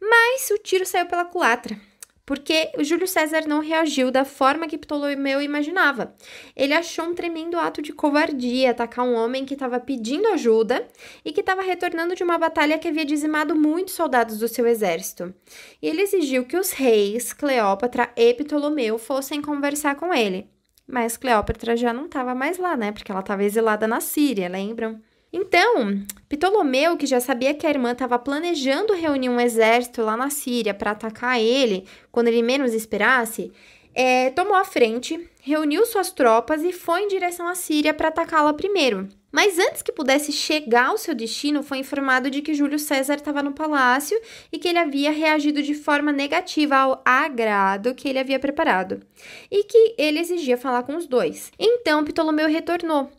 Mas 0.00 0.48
o 0.50 0.58
tiro 0.58 0.86
saiu 0.86 1.06
pela 1.06 1.24
culatra 1.24 1.78
porque 2.26 2.72
o 2.76 2.82
Júlio 2.82 3.06
César 3.06 3.46
não 3.46 3.60
reagiu 3.60 4.10
da 4.10 4.24
forma 4.24 4.66
que 4.66 4.76
Ptolomeu 4.76 5.40
imaginava. 5.40 6.12
Ele 6.56 6.74
achou 6.74 7.06
um 7.06 7.14
tremendo 7.14 7.56
ato 7.56 7.80
de 7.80 7.92
covardia 7.92 8.72
atacar 8.72 9.06
um 9.06 9.14
homem 9.14 9.44
que 9.44 9.54
estava 9.54 9.78
pedindo 9.78 10.26
ajuda 10.28 10.86
e 11.24 11.32
que 11.32 11.40
estava 11.40 11.62
retornando 11.62 12.16
de 12.16 12.24
uma 12.24 12.36
batalha 12.36 12.78
que 12.78 12.88
havia 12.88 13.04
dizimado 13.04 13.54
muitos 13.54 13.94
soldados 13.94 14.38
do 14.38 14.48
seu 14.48 14.66
exército. 14.66 15.32
E 15.80 15.86
ele 15.88 16.02
exigiu 16.02 16.44
que 16.44 16.58
os 16.58 16.72
reis, 16.72 17.32
Cleópatra 17.32 18.10
e 18.16 18.34
Ptolomeu, 18.34 18.98
fossem 18.98 19.40
conversar 19.40 19.94
com 19.94 20.12
ele. 20.12 20.50
Mas 20.86 21.16
Cleópatra 21.16 21.76
já 21.76 21.92
não 21.92 22.06
estava 22.06 22.34
mais 22.34 22.58
lá, 22.58 22.76
né? 22.76 22.90
Porque 22.90 23.10
ela 23.10 23.20
estava 23.20 23.44
exilada 23.44 23.86
na 23.86 24.00
Síria, 24.00 24.48
lembram? 24.48 25.00
Então, 25.32 26.02
Ptolomeu, 26.28 26.96
que 26.96 27.06
já 27.06 27.20
sabia 27.20 27.54
que 27.54 27.66
a 27.66 27.70
irmã 27.70 27.92
estava 27.92 28.18
planejando 28.18 28.94
reunir 28.94 29.28
um 29.28 29.40
exército 29.40 30.02
lá 30.02 30.16
na 30.16 30.30
Síria 30.30 30.72
para 30.72 30.92
atacar 30.92 31.40
ele 31.40 31.84
quando 32.10 32.28
ele 32.28 32.42
menos 32.42 32.72
esperasse, 32.72 33.52
é, 33.94 34.30
tomou 34.30 34.54
a 34.54 34.64
frente, 34.64 35.28
reuniu 35.40 35.86
suas 35.86 36.10
tropas 36.10 36.62
e 36.62 36.72
foi 36.72 37.02
em 37.02 37.08
direção 37.08 37.48
à 37.48 37.54
Síria 37.54 37.94
para 37.94 38.08
atacá-la 38.08 38.52
primeiro. 38.52 39.08
Mas 39.32 39.58
antes 39.58 39.82
que 39.82 39.92
pudesse 39.92 40.32
chegar 40.32 40.86
ao 40.86 40.98
seu 40.98 41.14
destino, 41.14 41.62
foi 41.62 41.78
informado 41.78 42.30
de 42.30 42.40
que 42.40 42.54
Júlio 42.54 42.78
César 42.78 43.14
estava 43.14 43.42
no 43.42 43.52
palácio 43.52 44.18
e 44.50 44.58
que 44.58 44.68
ele 44.68 44.78
havia 44.78 45.10
reagido 45.10 45.62
de 45.62 45.74
forma 45.74 46.12
negativa 46.12 46.76
ao 46.76 47.02
agrado 47.04 47.94
que 47.94 48.08
ele 48.08 48.18
havia 48.18 48.38
preparado 48.38 49.02
e 49.50 49.64
que 49.64 49.94
ele 49.98 50.20
exigia 50.20 50.56
falar 50.56 50.84
com 50.84 50.96
os 50.96 51.06
dois. 51.06 51.50
Então 51.58 52.04
Ptolomeu 52.04 52.48
retornou. 52.48 53.10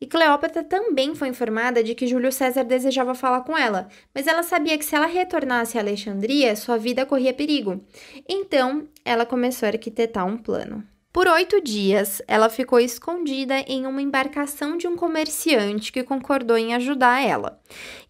E 0.00 0.06
Cleópatra 0.06 0.62
também 0.62 1.14
foi 1.14 1.28
informada 1.28 1.82
de 1.82 1.94
que 1.94 2.06
Júlio 2.06 2.30
César 2.30 2.64
desejava 2.64 3.14
falar 3.14 3.40
com 3.42 3.56
ela, 3.56 3.88
mas 4.14 4.26
ela 4.26 4.42
sabia 4.42 4.78
que 4.78 4.84
se 4.84 4.94
ela 4.94 5.06
retornasse 5.06 5.76
a 5.76 5.80
Alexandria, 5.80 6.56
sua 6.56 6.76
vida 6.76 7.06
corria 7.06 7.32
perigo. 7.32 7.84
Então, 8.28 8.88
ela 9.04 9.26
começou 9.26 9.66
a 9.66 9.70
arquitetar 9.70 10.26
um 10.26 10.36
plano. 10.36 10.84
Por 11.14 11.28
oito 11.28 11.60
dias, 11.60 12.20
ela 12.26 12.50
ficou 12.50 12.80
escondida 12.80 13.60
em 13.68 13.86
uma 13.86 14.02
embarcação 14.02 14.76
de 14.76 14.88
um 14.88 14.96
comerciante 14.96 15.92
que 15.92 16.02
concordou 16.02 16.58
em 16.58 16.74
ajudar 16.74 17.22
ela. 17.22 17.60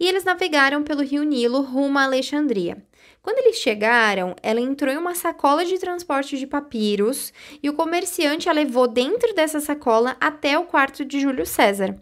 E 0.00 0.09
eles 0.09 0.25
navegaram 0.25 0.83
pelo 0.83 1.02
rio 1.02 1.23
Nilo 1.23 1.61
rumo 1.61 1.99
a 1.99 2.04
Alexandria. 2.04 2.83
Quando 3.25 3.38
eles 3.38 3.57
chegaram, 3.57 4.37
ela 4.43 4.61
entrou 4.61 4.93
em 4.93 4.99
uma 4.99 5.14
sacola 5.14 5.64
de 5.64 5.78
transporte 5.78 6.37
de 6.37 6.47
papiros 6.47 7.33
e 7.62 7.71
o 7.71 7.73
comerciante 7.73 8.50
a 8.50 8.52
levou 8.52 8.87
dentro 8.87 9.35
dessa 9.35 9.61
sacola 9.61 10.14
até 10.21 10.59
o 10.59 10.66
quarto 10.66 11.07
de 11.07 11.19
Júlio 11.19 11.47
César. 11.47 11.97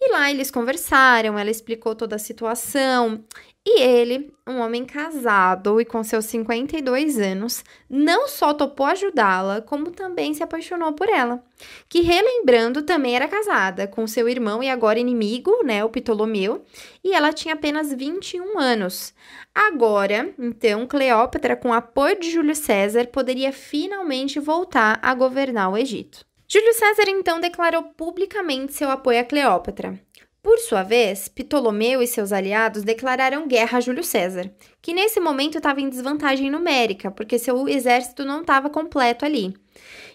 E 0.00 0.10
lá 0.10 0.30
eles 0.30 0.50
conversaram, 0.50 1.38
ela 1.38 1.50
explicou 1.50 1.94
toda 1.94 2.16
a 2.16 2.18
situação 2.18 3.22
e 3.66 3.80
ele, 3.80 4.30
um 4.46 4.58
homem 4.58 4.84
casado 4.84 5.80
e 5.80 5.86
com 5.86 6.04
seus 6.04 6.26
52 6.26 7.18
anos, 7.18 7.64
não 7.88 8.28
só 8.28 8.52
topou 8.52 8.84
ajudá-la, 8.86 9.62
como 9.62 9.90
também 9.90 10.34
se 10.34 10.42
apaixonou 10.42 10.92
por 10.92 11.08
ela. 11.08 11.42
Que, 11.88 12.02
relembrando, 12.02 12.82
também 12.82 13.16
era 13.16 13.26
casada 13.26 13.86
com 13.86 14.06
seu 14.06 14.28
irmão 14.28 14.62
e 14.62 14.68
agora 14.68 14.98
inimigo, 14.98 15.64
né, 15.64 15.82
o 15.82 15.88
Ptolomeu, 15.88 16.62
e 17.02 17.14
ela 17.14 17.32
tinha 17.32 17.54
apenas 17.54 17.90
21 17.90 18.58
anos. 18.58 19.14
Agora, 19.54 20.34
então, 20.38 20.86
Cleópatra, 20.86 21.56
com 21.56 21.72
apoio 21.72 22.20
de 22.20 22.30
Júlio 22.30 22.54
César, 22.54 23.06
poderia 23.06 23.50
finalmente 23.50 24.38
voltar 24.38 24.98
a 25.00 25.14
governar 25.14 25.72
o 25.72 25.78
Egito. 25.78 26.26
Júlio 26.46 26.74
César 26.74 27.08
então 27.08 27.40
declarou 27.40 27.82
publicamente 27.96 28.74
seu 28.74 28.90
apoio 28.90 29.20
a 29.20 29.24
Cleópatra. 29.24 29.98
Por 30.44 30.58
sua 30.58 30.82
vez, 30.82 31.26
Ptolomeu 31.26 32.02
e 32.02 32.06
seus 32.06 32.30
aliados 32.30 32.82
declararam 32.82 33.48
guerra 33.48 33.78
a 33.78 33.80
Júlio 33.80 34.04
César, 34.04 34.52
que 34.82 34.92
nesse 34.92 35.18
momento 35.18 35.56
estava 35.56 35.80
em 35.80 35.88
desvantagem 35.88 36.50
numérica, 36.50 37.10
porque 37.10 37.38
seu 37.38 37.66
exército 37.66 38.26
não 38.26 38.42
estava 38.42 38.68
completo 38.68 39.24
ali. 39.24 39.54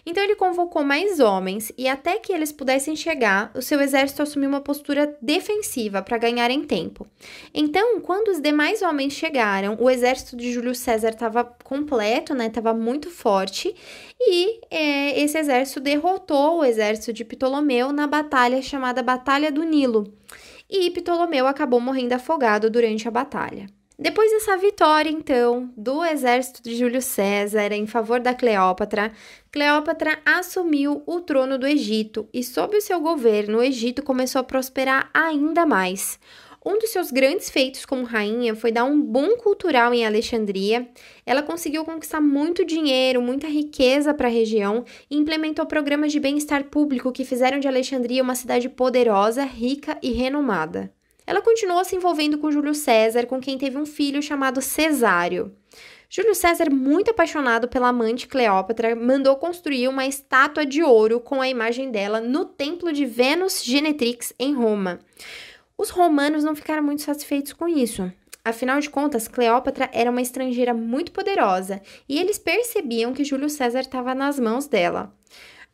Então 0.06 0.22
ele 0.22 0.36
convocou 0.36 0.84
mais 0.84 1.18
homens 1.18 1.72
e 1.76 1.88
até 1.88 2.16
que 2.20 2.32
eles 2.32 2.52
pudessem 2.52 2.94
chegar, 2.94 3.50
o 3.56 3.60
seu 3.60 3.80
exército 3.80 4.22
assumiu 4.22 4.48
uma 4.48 4.60
postura 4.60 5.18
defensiva 5.20 6.00
para 6.00 6.16
ganhar 6.16 6.48
em 6.48 6.62
tempo. 6.62 7.08
Então, 7.52 8.00
quando 8.00 8.28
os 8.28 8.40
demais 8.40 8.82
homens 8.82 9.12
chegaram, 9.14 9.76
o 9.80 9.90
exército 9.90 10.36
de 10.36 10.52
Júlio 10.52 10.76
César 10.76 11.10
estava 11.10 11.42
completo, 11.42 12.34
né? 12.34 12.46
Estava 12.46 12.72
muito 12.72 13.10
forte 13.10 13.74
e 14.18 14.60
é, 14.70 15.20
esse 15.20 15.36
exército 15.36 15.80
derrotou 15.80 16.60
o 16.60 16.64
exército 16.64 17.12
de 17.12 17.24
Ptolomeu 17.24 17.92
na 17.92 18.06
batalha 18.06 18.62
chamada 18.62 19.02
Batalha 19.02 19.50
do 19.50 19.64
Nilo 19.64 20.19
e 20.70 20.90
Ptolomeu 20.90 21.46
acabou 21.46 21.80
morrendo 21.80 22.14
afogado 22.14 22.70
durante 22.70 23.08
a 23.08 23.10
batalha. 23.10 23.66
Depois 24.02 24.30
dessa 24.30 24.56
vitória, 24.56 25.10
então, 25.10 25.70
do 25.76 26.02
exército 26.02 26.62
de 26.62 26.74
Júlio 26.74 27.02
César 27.02 27.70
em 27.70 27.86
favor 27.86 28.18
da 28.18 28.32
Cleópatra, 28.32 29.12
Cleópatra 29.52 30.18
assumiu 30.24 31.02
o 31.06 31.20
trono 31.20 31.58
do 31.58 31.66
Egito 31.66 32.26
e, 32.32 32.42
sob 32.42 32.78
o 32.78 32.80
seu 32.80 32.98
governo, 32.98 33.58
o 33.58 33.62
Egito 33.62 34.02
começou 34.02 34.40
a 34.40 34.44
prosperar 34.44 35.10
ainda 35.12 35.66
mais. 35.66 36.18
Um 36.62 36.78
dos 36.78 36.90
seus 36.90 37.10
grandes 37.10 37.48
feitos 37.48 37.86
como 37.86 38.04
rainha 38.04 38.54
foi 38.54 38.70
dar 38.70 38.84
um 38.84 39.00
boom 39.00 39.38
cultural 39.38 39.94
em 39.94 40.04
Alexandria. 40.04 40.86
Ela 41.24 41.42
conseguiu 41.42 41.86
conquistar 41.86 42.20
muito 42.20 42.66
dinheiro, 42.66 43.22
muita 43.22 43.46
riqueza 43.46 44.12
para 44.12 44.28
a 44.28 44.30
região 44.30 44.84
e 45.10 45.16
implementou 45.16 45.64
programas 45.64 46.12
de 46.12 46.20
bem-estar 46.20 46.64
público 46.64 47.12
que 47.12 47.24
fizeram 47.24 47.58
de 47.58 47.66
Alexandria 47.66 48.22
uma 48.22 48.34
cidade 48.34 48.68
poderosa, 48.68 49.42
rica 49.42 49.96
e 50.02 50.12
renomada. 50.12 50.92
Ela 51.26 51.40
continuou 51.40 51.82
se 51.82 51.96
envolvendo 51.96 52.36
com 52.36 52.50
Júlio 52.50 52.74
César, 52.74 53.24
com 53.24 53.40
quem 53.40 53.56
teve 53.56 53.78
um 53.78 53.86
filho 53.86 54.20
chamado 54.20 54.60
Cesário. 54.60 55.54
Júlio 56.10 56.34
César, 56.34 56.68
muito 56.70 57.12
apaixonado 57.12 57.68
pela 57.68 57.88
amante 57.88 58.26
Cleópatra, 58.26 58.96
mandou 58.96 59.36
construir 59.36 59.86
uma 59.86 60.06
estátua 60.06 60.66
de 60.66 60.82
ouro 60.82 61.20
com 61.20 61.40
a 61.40 61.48
imagem 61.48 61.90
dela 61.90 62.20
no 62.20 62.44
templo 62.44 62.92
de 62.92 63.06
Vênus 63.06 63.62
Genetrix 63.64 64.34
em 64.38 64.52
Roma. 64.52 64.98
Os 65.80 65.88
romanos 65.88 66.44
não 66.44 66.54
ficaram 66.54 66.82
muito 66.82 67.00
satisfeitos 67.00 67.54
com 67.54 67.66
isso. 67.66 68.12
Afinal 68.44 68.78
de 68.80 68.90
contas, 68.90 69.26
Cleópatra 69.26 69.88
era 69.94 70.10
uma 70.10 70.20
estrangeira 70.20 70.74
muito 70.74 71.10
poderosa 71.10 71.80
e 72.06 72.18
eles 72.18 72.38
percebiam 72.38 73.14
que 73.14 73.24
Júlio 73.24 73.48
César 73.48 73.80
estava 73.80 74.14
nas 74.14 74.38
mãos 74.38 74.66
dela. 74.66 75.10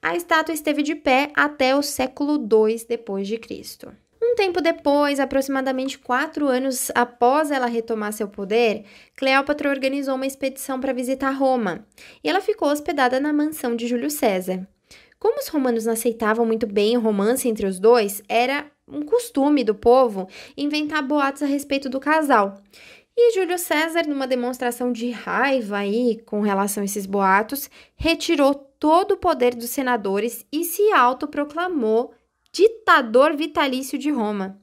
A 0.01 0.15
estátua 0.15 0.55
esteve 0.55 0.85
de 0.85 0.95
pé 0.95 1.33
até 1.35 1.75
o 1.75 1.83
século 1.83 2.35
II 2.37 2.87
depois 2.89 3.27
de 3.27 3.37
Cristo. 3.37 3.93
Um 4.23 4.37
tempo 4.37 4.61
depois, 4.61 5.19
aproximadamente 5.19 5.99
quatro 5.99 6.47
anos 6.47 6.89
após 6.95 7.51
ela 7.51 7.67
retomar 7.67 8.13
seu 8.13 8.29
poder, 8.29 8.85
Cleópatra 9.17 9.69
organizou 9.69 10.15
uma 10.15 10.27
expedição 10.27 10.79
para 10.79 10.93
visitar 10.93 11.33
Roma 11.33 11.85
e 12.23 12.31
ela 12.31 12.41
ficou 12.41 12.69
hospedada 12.69 13.19
na 13.19 13.33
mansão 13.33 13.75
de 13.75 13.89
Júlio 13.89 14.11
César. 14.11 14.69
Como 15.19 15.41
os 15.41 15.49
romanos 15.49 15.85
não 15.85 15.95
aceitavam 15.95 16.47
muito 16.47 16.65
bem 16.65 16.97
o 16.97 17.01
romance 17.01 17.49
entre 17.49 17.67
os 17.67 17.81
dois, 17.81 18.23
era 18.29 18.71
um 18.89 19.03
costume 19.03 19.65
do 19.65 19.75
povo 19.75 20.29
inventar 20.57 21.03
boatos 21.03 21.43
a 21.43 21.47
respeito 21.47 21.89
do 21.89 22.01
casal. 22.01 22.63
E 23.17 23.35
Júlio 23.35 23.59
César, 23.59 24.07
numa 24.07 24.27
demonstração 24.27 24.93
de 24.93 25.11
raiva 25.11 25.79
aí 25.79 26.21
com 26.27 26.41
relação 26.41 26.83
a 26.83 26.85
esses 26.85 27.07
boatos, 27.07 27.71
retirou 27.95 28.55
todo 28.55 29.13
o 29.13 29.17
poder 29.17 29.55
dos 29.55 29.71
senadores 29.71 30.47
e 30.53 30.65
se 30.65 30.93
autoproclamou 30.93 32.13
ditador 32.53 33.35
vitalício 33.35 33.99
de 33.99 34.11
Roma. 34.11 34.61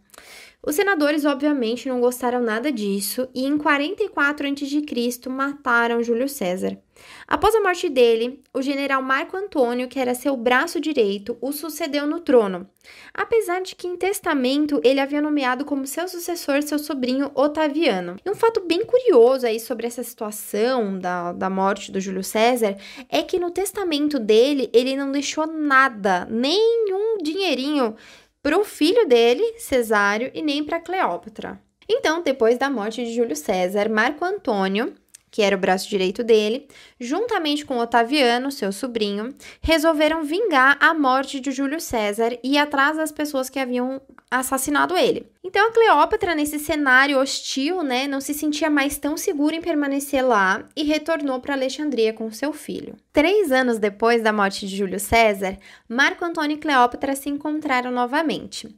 Os 0.66 0.76
senadores, 0.76 1.26
obviamente, 1.26 1.90
não 1.90 2.00
gostaram 2.00 2.42
nada 2.42 2.72
disso 2.72 3.28
e 3.36 3.46
em 3.46 3.58
44 3.58 4.48
a.C. 4.48 5.30
mataram 5.30 6.02
Júlio 6.02 6.30
César. 6.30 6.80
Após 7.28 7.54
a 7.54 7.60
morte 7.60 7.90
dele, 7.90 8.42
o 8.54 8.62
general 8.62 9.02
Marco 9.02 9.36
Antônio, 9.36 9.90
que 9.90 10.00
era 10.00 10.16
seu 10.16 10.38
braço 10.38 10.80
direito, 10.80 11.38
o 11.42 11.52
sucedeu 11.52 12.06
no 12.06 12.20
trono, 12.22 12.66
apesar 13.14 13.62
de 13.62 13.76
que 13.76 13.88
em 13.88 13.98
testamento 13.98 14.80
ele 14.86 15.02
havia 15.02 15.22
nomeado 15.22 15.66
como 15.66 15.88
seu 15.88 16.08
sucessor 16.08 16.62
seu 16.62 16.80
sobrinho 16.80 17.32
Otaviano. 17.36 18.16
E 18.26 18.30
um 18.30 18.36
fato 18.36 18.62
bem 18.62 18.86
curioso 18.86 19.46
aí 19.46 19.60
sobre 19.60 19.88
essa 19.88 20.04
situação 20.04 20.98
da, 20.98 21.34
da 21.34 21.50
morte 21.50 21.92
do 21.92 22.00
Júlio 22.00 22.24
César 22.24 22.78
é 23.10 23.22
que 23.22 23.40
no 23.40 23.52
testamento 23.52 24.20
dele 24.20 24.70
ele 24.72 24.96
não 24.96 25.12
deixou 25.12 25.46
nada, 25.46 26.26
nenhum 26.30 27.18
dinheirinho 27.22 27.96
para 28.44 28.60
o 28.60 28.66
filho 28.66 29.08
dele, 29.08 29.58
Cesário, 29.58 30.30
e 30.34 30.42
nem 30.42 30.64
para 30.66 30.82
Cleópatra. 30.82 31.60
Então, 31.90 32.22
depois 32.22 32.58
da 32.58 32.70
morte 32.70 33.04
de 33.04 33.14
Júlio 33.14 33.36
César, 33.36 33.90
Marco 33.90 34.24
Antônio 34.26 34.94
que 35.34 35.42
era 35.42 35.56
o 35.56 35.60
braço 35.60 35.90
direito 35.90 36.24
dele, 36.24 36.68
juntamente 37.00 37.66
com 37.66 37.80
Otaviano, 37.80 38.52
seu 38.52 38.72
sobrinho, 38.72 39.34
resolveram 39.62 40.24
vingar 40.24 40.78
a 40.80 40.94
morte 40.94 41.40
de 41.40 41.52
Júlio 41.52 41.82
César 41.82 42.38
e 42.44 42.54
ir 42.54 42.60
atrás 42.60 42.98
das 42.98 43.12
pessoas 43.12 43.50
que 43.50 43.58
haviam 43.58 44.00
assassinado 44.30 44.96
ele. 44.96 45.26
Então 45.44 45.68
a 45.68 45.72
Cleópatra, 45.72 46.36
nesse 46.36 46.60
cenário 46.60 47.18
hostil, 47.18 47.82
né, 47.82 48.08
não 48.08 48.22
se 48.22 48.32
sentia 48.32 48.70
mais 48.70 49.00
tão 49.00 49.18
segura 49.18 49.56
em 49.56 49.62
permanecer 49.62 50.24
lá 50.24 50.64
e 50.76 50.84
retornou 50.84 51.40
para 51.40 51.56
Alexandria 51.56 52.14
com 52.14 52.32
seu 52.32 52.54
filho. 52.54 52.96
Três 53.12 53.52
anos 53.52 53.80
depois 53.80 54.22
da 54.22 54.32
morte 54.32 54.68
de 54.68 54.78
Júlio 54.78 55.00
César, 55.00 55.58
Marco 55.90 56.24
Antônio 56.24 56.58
e 56.58 56.60
Cleópatra 56.60 57.16
se 57.16 57.28
encontraram 57.28 57.90
novamente. 57.90 58.70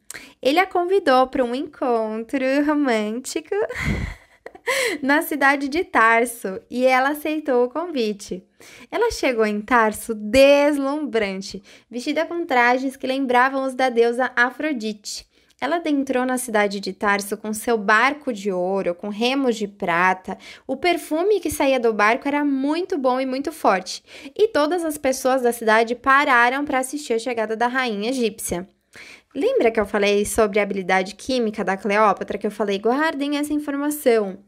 Ele 0.42 0.60
a 0.60 0.66
convidou 0.66 1.28
para 1.28 1.44
um 1.44 1.54
encontro 1.54 2.46
romântico. 2.66 3.54
na 5.02 5.22
cidade 5.22 5.68
de 5.68 5.84
Tarso 5.84 6.60
e 6.70 6.86
ela 6.86 7.10
aceitou 7.10 7.66
o 7.66 7.70
convite. 7.70 8.44
Ela 8.92 9.12
chegou 9.12 9.46
em 9.46 9.62
Tarso 9.62 10.14
deslumbrante, 10.14 11.62
vestida 11.90 12.26
com 12.26 12.46
trajes 12.46 12.96
que 12.96 13.08
lembravam 13.08 13.64
os 13.64 13.76
da 13.76 13.90
deusa 13.90 14.32
Afrodite. 14.36 15.28
Ela 15.62 15.78
adentrou 15.78 16.26
na 16.26 16.38
cidade 16.38 16.82
de 16.82 16.92
Tarso 16.92 17.38
com 17.38 17.54
seu 17.54 17.78
barco 17.78 18.34
de 18.34 18.52
ouro, 18.52 18.94
com 18.94 19.08
remos 19.08 19.56
de 19.56 19.68
prata. 19.68 20.38
O 20.68 20.76
perfume 20.76 21.40
que 21.40 21.50
saía 21.50 21.80
do 21.80 21.94
barco 21.94 22.28
era 22.28 22.44
muito 22.44 22.98
bom 22.98 23.22
e 23.22 23.26
muito 23.26 23.52
forte, 23.54 24.04
e 24.36 24.50
todas 24.50 24.84
as 24.84 24.98
pessoas 24.98 25.42
da 25.42 25.54
cidade 25.54 25.96
pararam 25.96 26.66
para 26.66 26.80
assistir 26.80 27.14
a 27.14 27.20
chegada 27.20 27.56
da 27.56 27.68
rainha 27.68 28.10
egípcia. 28.10 28.68
Lembra 29.36 29.70
que 29.70 29.80
eu 29.80 29.86
falei 29.86 30.26
sobre 30.26 30.60
a 30.60 30.64
habilidade 30.64 31.14
química 31.14 31.62
da 31.62 31.76
Cleópatra? 31.76 32.38
Que 32.38 32.48
eu 32.48 32.52
falei, 32.52 32.80
guardem 32.80 33.38
essa 33.38 33.52
informação. 33.54 34.40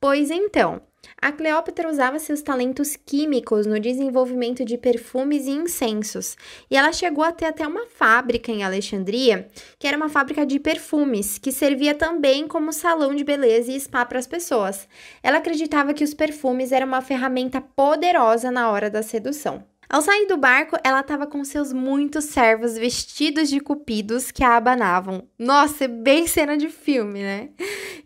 Pois 0.00 0.30
então, 0.30 0.80
A 1.20 1.32
Cleópatra 1.32 1.88
usava 1.88 2.18
seus 2.18 2.42
talentos 2.42 2.96
químicos 2.96 3.66
no 3.66 3.80
desenvolvimento 3.80 4.64
de 4.64 4.76
perfumes 4.76 5.46
e 5.46 5.50
incensos, 5.50 6.36
e 6.70 6.76
ela 6.76 6.92
chegou 6.92 7.24
a 7.24 7.32
ter 7.32 7.46
até 7.46 7.66
uma 7.66 7.86
fábrica 7.86 8.50
em 8.50 8.62
Alexandria, 8.62 9.48
que 9.78 9.86
era 9.86 9.96
uma 9.96 10.08
fábrica 10.08 10.44
de 10.44 10.58
perfumes, 10.58 11.38
que 11.38 11.52
servia 11.52 11.94
também 11.94 12.46
como 12.46 12.72
salão 12.72 13.14
de 13.14 13.24
beleza 13.24 13.72
e 13.72 13.80
spa 13.80 14.04
para 14.04 14.18
as 14.18 14.26
pessoas. 14.26 14.88
Ela 15.22 15.38
acreditava 15.38 15.94
que 15.94 16.04
os 16.04 16.14
perfumes 16.14 16.72
eram 16.72 16.86
uma 16.86 17.02
ferramenta 17.02 17.60
poderosa 17.60 18.50
na 18.50 18.70
hora 18.70 18.90
da 18.90 19.02
sedução. 19.02 19.64
Ao 19.88 20.02
sair 20.02 20.26
do 20.26 20.36
barco, 20.36 20.76
ela 20.82 21.00
estava 21.00 21.26
com 21.26 21.44
seus 21.44 21.72
muitos 21.72 22.24
servos 22.24 22.76
vestidos 22.76 23.48
de 23.48 23.60
cupidos 23.60 24.32
que 24.32 24.42
a 24.42 24.56
abanavam. 24.56 25.28
Nossa, 25.38 25.84
é 25.84 25.88
bem 25.88 26.26
cena 26.26 26.56
de 26.56 26.68
filme, 26.68 27.20
né? 27.22 27.50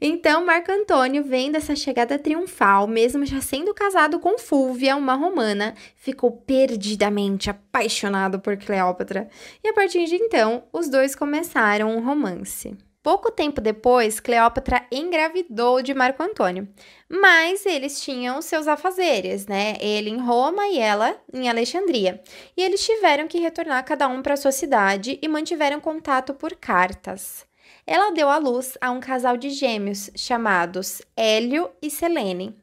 Então, 0.00 0.44
Marco 0.44 0.70
Antônio, 0.70 1.24
vendo 1.24 1.56
essa 1.56 1.74
chegada 1.74 2.18
triunfal, 2.18 2.86
mesmo 2.86 3.24
já 3.24 3.40
sendo 3.40 3.72
casado 3.72 4.18
com 4.18 4.38
Fúvia, 4.38 4.96
uma 4.96 5.14
romana, 5.14 5.74
ficou 5.96 6.32
perdidamente 6.32 7.48
apaixonado 7.48 8.38
por 8.40 8.56
Cleópatra. 8.56 9.28
E 9.64 9.68
a 9.68 9.74
partir 9.74 10.04
de 10.06 10.16
então, 10.16 10.64
os 10.72 10.88
dois 10.88 11.14
começaram 11.14 11.96
um 11.96 12.04
romance. 12.04 12.76
Pouco 13.02 13.30
tempo 13.30 13.62
depois, 13.62 14.20
Cleópatra 14.20 14.86
engravidou 14.92 15.80
de 15.80 15.94
Marco 15.94 16.22
Antônio, 16.22 16.68
mas 17.08 17.64
eles 17.64 18.02
tinham 18.02 18.42
seus 18.42 18.68
afazeres, 18.68 19.46
né? 19.46 19.76
Ele 19.80 20.10
em 20.10 20.18
Roma 20.18 20.68
e 20.68 20.78
ela 20.78 21.18
em 21.32 21.48
Alexandria. 21.48 22.22
E 22.54 22.62
eles 22.62 22.84
tiveram 22.84 23.26
que 23.26 23.38
retornar 23.38 23.86
cada 23.86 24.06
um 24.06 24.20
para 24.20 24.36
sua 24.36 24.52
cidade 24.52 25.18
e 25.22 25.28
mantiveram 25.28 25.80
contato 25.80 26.34
por 26.34 26.54
cartas. 26.56 27.46
Ela 27.86 28.10
deu 28.10 28.28
à 28.28 28.36
luz 28.36 28.76
a 28.82 28.90
um 28.90 29.00
casal 29.00 29.38
de 29.38 29.48
gêmeos 29.48 30.10
chamados 30.14 31.00
Hélio 31.16 31.70
e 31.80 31.88
Selene. 31.90 32.54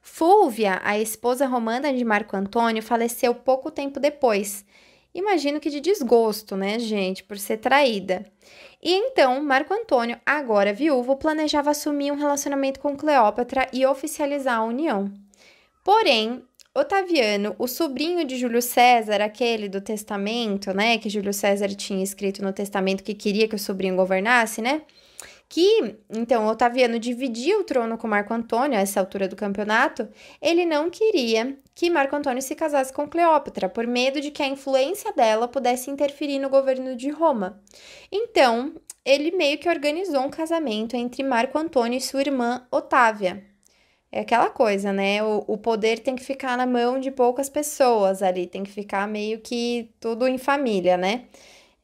Fúvia, 0.00 0.80
a 0.84 0.98
esposa 0.98 1.46
romana 1.46 1.92
de 1.92 2.02
Marco 2.02 2.34
Antônio, 2.34 2.82
faleceu 2.82 3.34
pouco 3.34 3.70
tempo 3.70 4.00
depois. 4.00 4.64
Imagino 5.16 5.58
que 5.58 5.70
de 5.70 5.80
desgosto, 5.80 6.54
né, 6.54 6.78
gente, 6.78 7.24
por 7.24 7.38
ser 7.38 7.56
traída. 7.56 8.26
E 8.82 8.92
então, 8.92 9.42
Marco 9.42 9.72
Antônio, 9.72 10.20
agora 10.26 10.74
viúvo, 10.74 11.16
planejava 11.16 11.70
assumir 11.70 12.12
um 12.12 12.16
relacionamento 12.16 12.78
com 12.78 12.94
Cleópatra 12.94 13.66
e 13.72 13.86
oficializar 13.86 14.58
a 14.58 14.64
união. 14.64 15.10
Porém, 15.82 16.42
Otaviano, 16.74 17.56
o 17.58 17.66
sobrinho 17.66 18.26
de 18.26 18.36
Júlio 18.36 18.60
César, 18.60 19.22
aquele 19.22 19.70
do 19.70 19.80
testamento, 19.80 20.74
né, 20.74 20.98
que 20.98 21.08
Júlio 21.08 21.32
César 21.32 21.68
tinha 21.68 22.04
escrito 22.04 22.42
no 22.42 22.52
testamento 22.52 23.02
que 23.02 23.14
queria 23.14 23.48
que 23.48 23.54
o 23.54 23.58
sobrinho 23.58 23.96
governasse, 23.96 24.60
né? 24.60 24.82
que 25.48 25.96
então 26.10 26.48
Otaviano 26.48 26.98
dividia 26.98 27.56
o 27.58 27.62
trono 27.62 27.96
com 27.96 28.08
Marco 28.08 28.34
Antônio 28.34 28.76
a 28.76 28.82
essa 28.82 28.98
altura 28.98 29.28
do 29.28 29.36
campeonato, 29.36 30.08
ele 30.42 30.66
não 30.66 30.90
queria 30.90 31.56
que 31.76 31.90
Marco 31.90 32.16
Antônio 32.16 32.40
se 32.40 32.54
casasse 32.54 32.90
com 32.90 33.06
Cleópatra, 33.06 33.68
por 33.68 33.86
medo 33.86 34.18
de 34.18 34.30
que 34.30 34.42
a 34.42 34.48
influência 34.48 35.12
dela 35.12 35.46
pudesse 35.46 35.90
interferir 35.90 36.38
no 36.38 36.48
governo 36.48 36.96
de 36.96 37.10
Roma. 37.10 37.62
Então, 38.10 38.72
ele 39.04 39.30
meio 39.32 39.58
que 39.58 39.68
organizou 39.68 40.22
um 40.22 40.30
casamento 40.30 40.96
entre 40.96 41.22
Marco 41.22 41.58
Antônio 41.58 41.98
e 41.98 42.00
sua 42.00 42.22
irmã 42.22 42.66
Otávia. 42.70 43.44
É 44.10 44.20
aquela 44.20 44.48
coisa, 44.48 44.90
né? 44.90 45.22
O, 45.22 45.44
o 45.46 45.58
poder 45.58 45.98
tem 45.98 46.16
que 46.16 46.24
ficar 46.24 46.56
na 46.56 46.64
mão 46.64 46.98
de 46.98 47.10
poucas 47.10 47.50
pessoas 47.50 48.22
ali, 48.22 48.46
tem 48.46 48.64
que 48.64 48.70
ficar 48.70 49.06
meio 49.06 49.40
que 49.40 49.90
tudo 50.00 50.26
em 50.26 50.38
família, 50.38 50.96
né? 50.96 51.26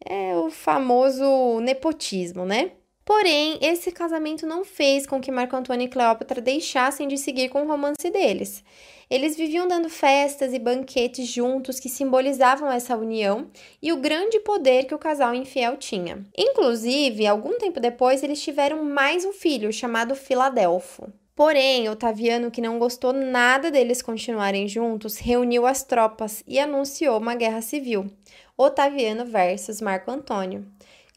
É 0.02 0.34
o 0.36 0.50
famoso 0.50 1.60
nepotismo, 1.60 2.46
né? 2.46 2.72
Porém, 3.14 3.58
esse 3.60 3.92
casamento 3.92 4.46
não 4.46 4.64
fez 4.64 5.06
com 5.06 5.20
que 5.20 5.30
Marco 5.30 5.54
Antônio 5.54 5.84
e 5.84 5.88
Cleópatra 5.88 6.40
deixassem 6.40 7.06
de 7.06 7.18
seguir 7.18 7.50
com 7.50 7.62
o 7.62 7.66
romance 7.66 8.10
deles. 8.10 8.64
Eles 9.10 9.36
viviam 9.36 9.68
dando 9.68 9.90
festas 9.90 10.54
e 10.54 10.58
banquetes 10.58 11.28
juntos 11.28 11.78
que 11.78 11.90
simbolizavam 11.90 12.72
essa 12.72 12.96
união 12.96 13.50
e 13.82 13.92
o 13.92 13.98
grande 13.98 14.40
poder 14.40 14.86
que 14.86 14.94
o 14.94 14.98
casal 14.98 15.34
infiel 15.34 15.76
tinha. 15.76 16.24
Inclusive, 16.36 17.26
algum 17.26 17.58
tempo 17.58 17.78
depois, 17.78 18.22
eles 18.22 18.42
tiveram 18.42 18.82
mais 18.82 19.26
um 19.26 19.32
filho 19.32 19.70
chamado 19.70 20.16
Filadelfo. 20.16 21.12
Porém, 21.36 21.90
Otaviano, 21.90 22.50
que 22.50 22.62
não 22.62 22.78
gostou 22.78 23.12
nada 23.12 23.70
deles 23.70 24.00
continuarem 24.00 24.66
juntos, 24.66 25.18
reuniu 25.18 25.66
as 25.66 25.84
tropas 25.84 26.42
e 26.48 26.58
anunciou 26.58 27.18
uma 27.18 27.34
guerra 27.34 27.60
civil. 27.60 28.10
Otaviano 28.56 29.26
versus 29.26 29.82
Marco 29.82 30.10
Antônio. 30.10 30.66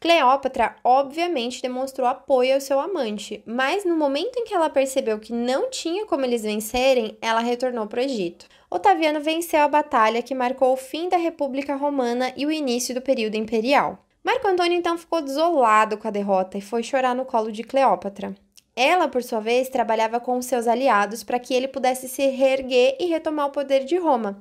Cleópatra 0.05 0.75
obviamente 0.83 1.63
demonstrou 1.63 2.07
apoio 2.07 2.53
ao 2.53 2.61
seu 2.61 2.79
amante, 2.79 3.41
mas 3.43 3.83
no 3.83 3.97
momento 3.97 4.37
em 4.37 4.43
que 4.43 4.53
ela 4.53 4.69
percebeu 4.69 5.17
que 5.17 5.33
não 5.33 5.67
tinha 5.71 6.05
como 6.05 6.23
eles 6.23 6.43
vencerem, 6.43 7.17
ela 7.19 7.39
retornou 7.39 7.87
para 7.87 8.01
o 8.01 8.03
Egito. 8.03 8.45
Otaviano 8.69 9.19
venceu 9.19 9.61
a 9.61 9.67
batalha 9.67 10.21
que 10.21 10.35
marcou 10.35 10.73
o 10.73 10.77
fim 10.77 11.09
da 11.09 11.17
República 11.17 11.75
Romana 11.75 12.31
e 12.37 12.45
o 12.45 12.51
início 12.51 12.93
do 12.93 13.01
período 13.01 13.33
imperial. 13.33 13.97
Marco 14.23 14.47
Antônio 14.47 14.77
então 14.77 14.95
ficou 14.95 15.23
desolado 15.23 15.97
com 15.97 16.07
a 16.07 16.11
derrota 16.11 16.55
e 16.55 16.61
foi 16.61 16.83
chorar 16.83 17.15
no 17.15 17.25
colo 17.25 17.51
de 17.51 17.63
Cleópatra. 17.63 18.35
Ela, 18.75 19.07
por 19.07 19.23
sua 19.23 19.39
vez, 19.39 19.69
trabalhava 19.69 20.19
com 20.19 20.39
seus 20.39 20.67
aliados 20.67 21.23
para 21.23 21.39
que 21.39 21.51
ele 21.51 21.67
pudesse 21.67 22.07
se 22.07 22.27
reerguer 22.27 22.95
e 22.99 23.07
retomar 23.07 23.47
o 23.47 23.51
poder 23.51 23.85
de 23.85 23.97
Roma. 23.97 24.39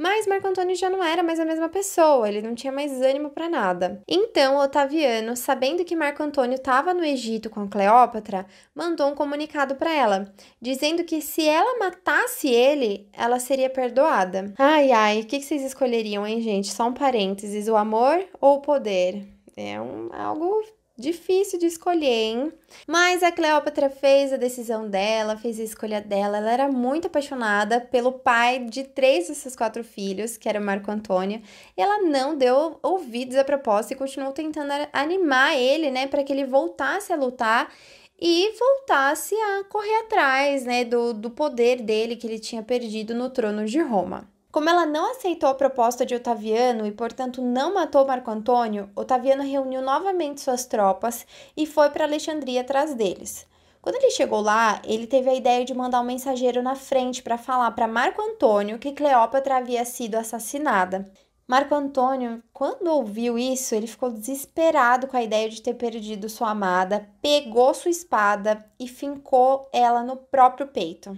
Mas 0.00 0.26
Marco 0.26 0.48
Antônio 0.48 0.74
já 0.74 0.88
não 0.88 1.04
era 1.04 1.22
mais 1.22 1.38
a 1.38 1.44
mesma 1.44 1.68
pessoa, 1.68 2.26
ele 2.26 2.40
não 2.40 2.54
tinha 2.54 2.72
mais 2.72 3.02
ânimo 3.02 3.28
para 3.28 3.50
nada. 3.50 4.00
Então, 4.08 4.56
Otaviano, 4.56 5.36
sabendo 5.36 5.84
que 5.84 5.94
Marco 5.94 6.22
Antônio 6.22 6.54
estava 6.54 6.94
no 6.94 7.04
Egito 7.04 7.50
com 7.50 7.68
Cleópatra, 7.68 8.46
mandou 8.74 9.10
um 9.10 9.14
comunicado 9.14 9.74
para 9.74 9.92
ela, 9.92 10.32
dizendo 10.58 11.04
que 11.04 11.20
se 11.20 11.46
ela 11.46 11.78
matasse 11.78 12.48
ele, 12.48 13.10
ela 13.12 13.38
seria 13.38 13.68
perdoada. 13.68 14.54
Ai, 14.56 14.90
ai, 14.90 15.20
o 15.20 15.26
que 15.26 15.38
vocês 15.38 15.62
escolheriam, 15.62 16.26
hein, 16.26 16.40
gente? 16.40 16.72
Só 16.72 16.88
um 16.88 16.94
parênteses: 16.94 17.68
o 17.68 17.76
amor 17.76 18.24
ou 18.40 18.56
o 18.56 18.62
poder? 18.62 19.28
É 19.54 19.78
um, 19.78 20.08
algo 20.14 20.62
Difícil 21.00 21.58
de 21.58 21.64
escolher, 21.64 22.06
hein? 22.06 22.52
Mas 22.86 23.22
a 23.22 23.32
Cleópatra 23.32 23.88
fez 23.88 24.34
a 24.34 24.36
decisão 24.36 24.86
dela, 24.86 25.34
fez 25.34 25.58
a 25.58 25.62
escolha 25.62 25.98
dela. 25.98 26.36
Ela 26.36 26.50
era 26.50 26.68
muito 26.68 27.06
apaixonada 27.06 27.80
pelo 27.80 28.12
pai 28.12 28.66
de 28.66 28.84
três 28.84 29.28
dos 29.28 29.38
seus 29.38 29.56
quatro 29.56 29.82
filhos, 29.82 30.36
que 30.36 30.46
era 30.46 30.60
Marco 30.60 30.90
Antônio. 30.90 31.40
E 31.74 31.80
ela 31.80 32.02
não 32.02 32.36
deu 32.36 32.78
ouvidos 32.82 33.36
à 33.36 33.44
proposta 33.44 33.94
e 33.94 33.96
continuou 33.96 34.32
tentando 34.32 34.72
animar 34.92 35.56
ele, 35.56 35.90
né, 35.90 36.06
para 36.06 36.22
que 36.22 36.32
ele 36.32 36.44
voltasse 36.44 37.12
a 37.12 37.16
lutar 37.16 37.72
e 38.20 38.52
voltasse 38.58 39.34
a 39.34 39.64
correr 39.64 40.00
atrás, 40.00 40.64
né, 40.66 40.84
do, 40.84 41.14
do 41.14 41.30
poder 41.30 41.80
dele 41.80 42.16
que 42.16 42.26
ele 42.26 42.38
tinha 42.38 42.62
perdido 42.62 43.14
no 43.14 43.30
trono 43.30 43.64
de 43.64 43.80
Roma. 43.80 44.28
Como 44.50 44.68
ela 44.68 44.84
não 44.84 45.12
aceitou 45.12 45.48
a 45.48 45.54
proposta 45.54 46.04
de 46.04 46.14
Otaviano 46.14 46.84
e, 46.84 46.90
portanto, 46.90 47.40
não 47.40 47.72
matou 47.72 48.04
Marco 48.04 48.32
Antônio, 48.32 48.90
Otaviano 48.96 49.44
reuniu 49.44 49.80
novamente 49.80 50.40
suas 50.40 50.66
tropas 50.66 51.24
e 51.56 51.66
foi 51.66 51.88
para 51.90 52.04
Alexandria 52.04 52.62
atrás 52.62 52.92
deles. 52.92 53.46
Quando 53.80 53.94
ele 53.94 54.10
chegou 54.10 54.40
lá, 54.40 54.82
ele 54.84 55.06
teve 55.06 55.30
a 55.30 55.34
ideia 55.34 55.64
de 55.64 55.72
mandar 55.72 56.00
um 56.00 56.04
mensageiro 56.04 56.62
na 56.62 56.74
frente 56.74 57.22
para 57.22 57.38
falar 57.38 57.70
para 57.70 57.86
Marco 57.86 58.20
Antônio 58.20 58.78
que 58.78 58.92
Cleópatra 58.92 59.56
havia 59.56 59.84
sido 59.84 60.16
assassinada. 60.16 61.10
Marco 61.46 61.74
Antônio, 61.74 62.42
quando 62.52 62.88
ouviu 62.88 63.38
isso, 63.38 63.74
ele 63.74 63.86
ficou 63.86 64.10
desesperado 64.10 65.06
com 65.06 65.16
a 65.16 65.22
ideia 65.22 65.48
de 65.48 65.62
ter 65.62 65.74
perdido 65.74 66.28
sua 66.28 66.50
amada, 66.50 67.08
pegou 67.22 67.72
sua 67.72 67.90
espada 67.90 68.64
e 68.78 68.88
fincou 68.88 69.68
ela 69.72 70.02
no 70.02 70.16
próprio 70.16 70.66
peito. 70.66 71.16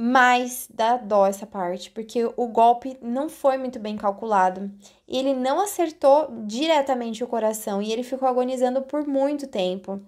Mas 0.00 0.68
dá 0.72 0.96
dó 0.96 1.26
essa 1.26 1.44
parte, 1.44 1.90
porque 1.90 2.24
o 2.24 2.46
golpe 2.46 2.96
não 3.02 3.28
foi 3.28 3.58
muito 3.58 3.80
bem 3.80 3.96
calculado. 3.96 4.70
Ele 5.08 5.34
não 5.34 5.60
acertou 5.60 6.28
diretamente 6.46 7.24
o 7.24 7.26
coração 7.26 7.82
e 7.82 7.92
ele 7.92 8.04
ficou 8.04 8.28
agonizando 8.28 8.82
por 8.82 9.04
muito 9.04 9.48
tempo. 9.48 10.00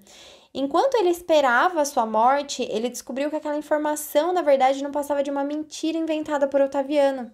Enquanto 0.55 0.94
ele 0.94 1.09
esperava 1.09 1.81
a 1.81 1.85
sua 1.85 2.07
morte, 2.07 2.62
ele 2.70 2.88
descobriu 2.88 3.31
que 3.31 3.37
aquela 3.37 3.57
informação, 3.57 4.33
na 4.33 4.42
verdade, 4.42 4.81
não 4.81 4.92
passava 4.92 5.24
de 5.24 5.31
uma 5.33 5.42
mentira 5.42 5.98
inventada 5.98 6.46
por 6.46 6.61
Otaviano 6.61 7.29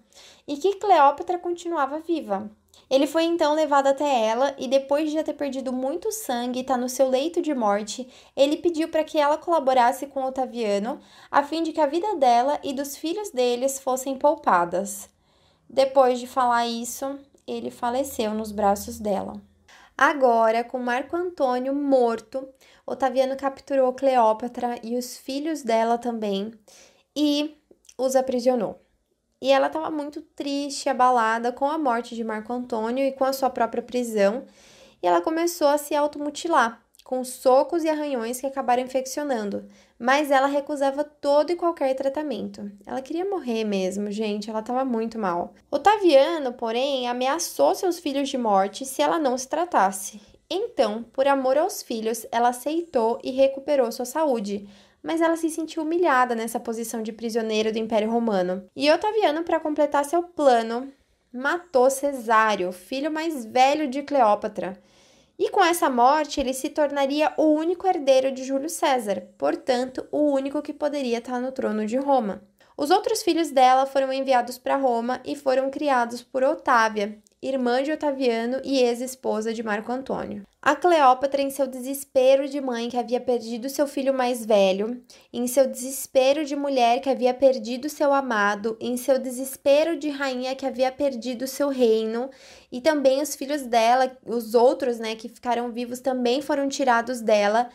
e 0.47 0.57
que 0.57 0.77
Cleópatra 0.77 1.37
continuava 1.37 1.99
viva. 1.99 2.49
Ele 2.89 3.05
foi 3.05 3.23
então 3.23 3.53
levado 3.53 3.87
até 3.87 4.25
ela 4.25 4.55
e, 4.57 4.67
depois 4.67 5.09
de 5.09 5.15
já 5.15 5.23
ter 5.23 5.33
perdido 5.33 5.73
muito 5.73 6.11
sangue 6.11 6.59
e 6.59 6.61
estar 6.61 6.75
tá 6.75 6.79
no 6.79 6.87
seu 6.87 7.09
leito 7.09 7.41
de 7.41 7.53
morte, 7.53 8.07
ele 8.35 8.57
pediu 8.57 8.87
para 8.87 9.03
que 9.03 9.17
ela 9.17 9.37
colaborasse 9.37 10.07
com 10.07 10.23
Otaviano, 10.23 10.99
a 11.29 11.43
fim 11.43 11.63
de 11.63 11.73
que 11.73 11.81
a 11.81 11.85
vida 11.85 12.15
dela 12.15 12.59
e 12.63 12.73
dos 12.73 12.95
filhos 12.95 13.29
deles 13.31 13.79
fossem 13.79 14.17
poupadas. 14.17 15.09
Depois 15.69 16.19
de 16.19 16.27
falar 16.27 16.65
isso, 16.65 17.19
ele 17.45 17.69
faleceu 17.69 18.33
nos 18.33 18.53
braços 18.53 18.99
dela. 18.99 19.41
Agora, 19.97 20.63
com 20.63 20.79
Marco 20.79 21.15
Antônio 21.15 21.73
morto, 21.73 22.47
Otaviano 22.85 23.35
capturou 23.35 23.91
Cleópatra 23.93 24.79
e 24.81 24.95
os 24.95 25.17
filhos 25.17 25.61
dela 25.61 25.97
também 25.97 26.53
e 27.15 27.57
os 27.97 28.15
aprisionou. 28.15 28.79
E 29.41 29.51
ela 29.51 29.67
estava 29.67 29.91
muito 29.91 30.21
triste, 30.21 30.89
abalada 30.89 31.51
com 31.51 31.69
a 31.69 31.77
morte 31.77 32.15
de 32.15 32.23
Marco 32.23 32.51
Antônio 32.51 33.05
e 33.05 33.11
com 33.11 33.23
a 33.23 33.33
sua 33.33 33.49
própria 33.49 33.83
prisão, 33.83 34.45
e 35.01 35.07
ela 35.07 35.21
começou 35.21 35.67
a 35.67 35.77
se 35.77 35.93
automutilar, 35.93 36.81
com 37.03 37.23
socos 37.23 37.83
e 37.83 37.89
arranhões 37.89 38.41
que 38.41 38.47
acabaram 38.47 38.83
infeccionando, 38.83 39.67
mas 39.99 40.29
ela 40.31 40.47
recusava 40.47 41.03
todo 41.03 41.51
e 41.51 41.55
qualquer 41.55 41.93
tratamento. 41.93 42.71
Ela 42.85 43.01
queria 43.01 43.23
morrer 43.23 43.63
mesmo, 43.63 44.11
gente, 44.11 44.49
ela 44.49 44.59
estava 44.59 44.83
muito 44.83 45.17
mal. 45.19 45.53
Otaviano, 45.71 46.53
porém, 46.53 47.07
ameaçou 47.07 47.75
seus 47.75 47.99
filhos 47.99 48.29
de 48.29 48.37
morte 48.37 48.85
se 48.85 49.01
ela 49.01 49.19
não 49.19 49.37
se 49.37 49.47
tratasse. 49.47 50.19
Então, 50.49 51.03
por 51.13 51.27
amor 51.27 51.57
aos 51.57 51.81
filhos, 51.81 52.25
ela 52.31 52.49
aceitou 52.49 53.19
e 53.23 53.31
recuperou 53.31 53.91
sua 53.91 54.05
saúde, 54.05 54.67
mas 55.01 55.21
ela 55.21 55.35
se 55.35 55.49
sentiu 55.49 55.83
humilhada 55.83 56.35
nessa 56.35 56.59
posição 56.59 57.01
de 57.01 57.11
prisioneira 57.11 57.71
do 57.71 57.79
Império 57.79 58.09
Romano. 58.09 58.69
E 58.75 58.91
Otaviano, 58.91 59.43
para 59.43 59.59
completar 59.59 60.05
seu 60.05 60.23
plano, 60.23 60.91
matou 61.31 61.89
Cesário, 61.89 62.71
filho 62.71 63.11
mais 63.11 63.45
velho 63.45 63.87
de 63.87 64.03
Cleópatra. 64.03 64.81
E 65.39 65.49
com 65.49 65.63
essa 65.63 65.89
morte, 65.89 66.39
ele 66.39 66.53
se 66.53 66.69
tornaria 66.69 67.31
o 67.37 67.43
único 67.43 67.85
herdeiro 67.85 68.31
de 68.31 68.43
Júlio 68.43 68.69
César, 68.69 69.27
portanto, 69.37 70.07
o 70.11 70.31
único 70.31 70.61
que 70.61 70.73
poderia 70.73 71.19
estar 71.19 71.39
no 71.39 71.51
trono 71.51 71.85
de 71.85 71.95
Roma. 71.97 72.41
Os 72.75 72.89
outros 72.89 73.21
filhos 73.21 73.51
dela 73.51 73.85
foram 73.85 74.11
enviados 74.11 74.57
para 74.57 74.75
Roma 74.75 75.21
e 75.23 75.35
foram 75.35 75.69
criados 75.69 76.23
por 76.23 76.43
Otávia, 76.43 77.19
irmã 77.41 77.83
de 77.83 77.91
Otaviano 77.91 78.59
e 78.63 78.79
ex-esposa 78.79 79.53
de 79.53 79.61
Marco 79.61 79.91
Antônio. 79.91 80.43
A 80.59 80.75
Cleópatra, 80.75 81.41
em 81.41 81.49
seu 81.49 81.67
desespero 81.67 82.47
de 82.49 82.59
mãe 82.59 82.89
que 82.89 82.97
havia 82.97 83.21
perdido 83.21 83.69
seu 83.69 83.87
filho 83.87 84.13
mais 84.13 84.45
velho, 84.45 85.01
em 85.31 85.47
seu 85.47 85.67
desespero 85.67 86.43
de 86.43 86.55
mulher 86.55 86.99
que 86.99 87.09
havia 87.09 87.33
perdido 87.33 87.87
seu 87.89 88.11
amado, 88.11 88.75
em 88.81 88.97
seu 88.97 89.19
desespero 89.19 89.97
de 89.97 90.09
rainha 90.09 90.55
que 90.55 90.65
havia 90.65 90.91
perdido 90.91 91.47
seu 91.47 91.69
reino, 91.69 92.29
e 92.71 92.81
também 92.81 93.21
os 93.21 93.35
filhos 93.35 93.61
dela, 93.61 94.17
os 94.25 94.55
outros, 94.55 94.97
né, 94.97 95.15
que 95.15 95.29
ficaram 95.29 95.71
vivos 95.71 95.99
também 95.99 96.41
foram 96.41 96.67
tirados 96.67 97.21
dela. 97.21 97.69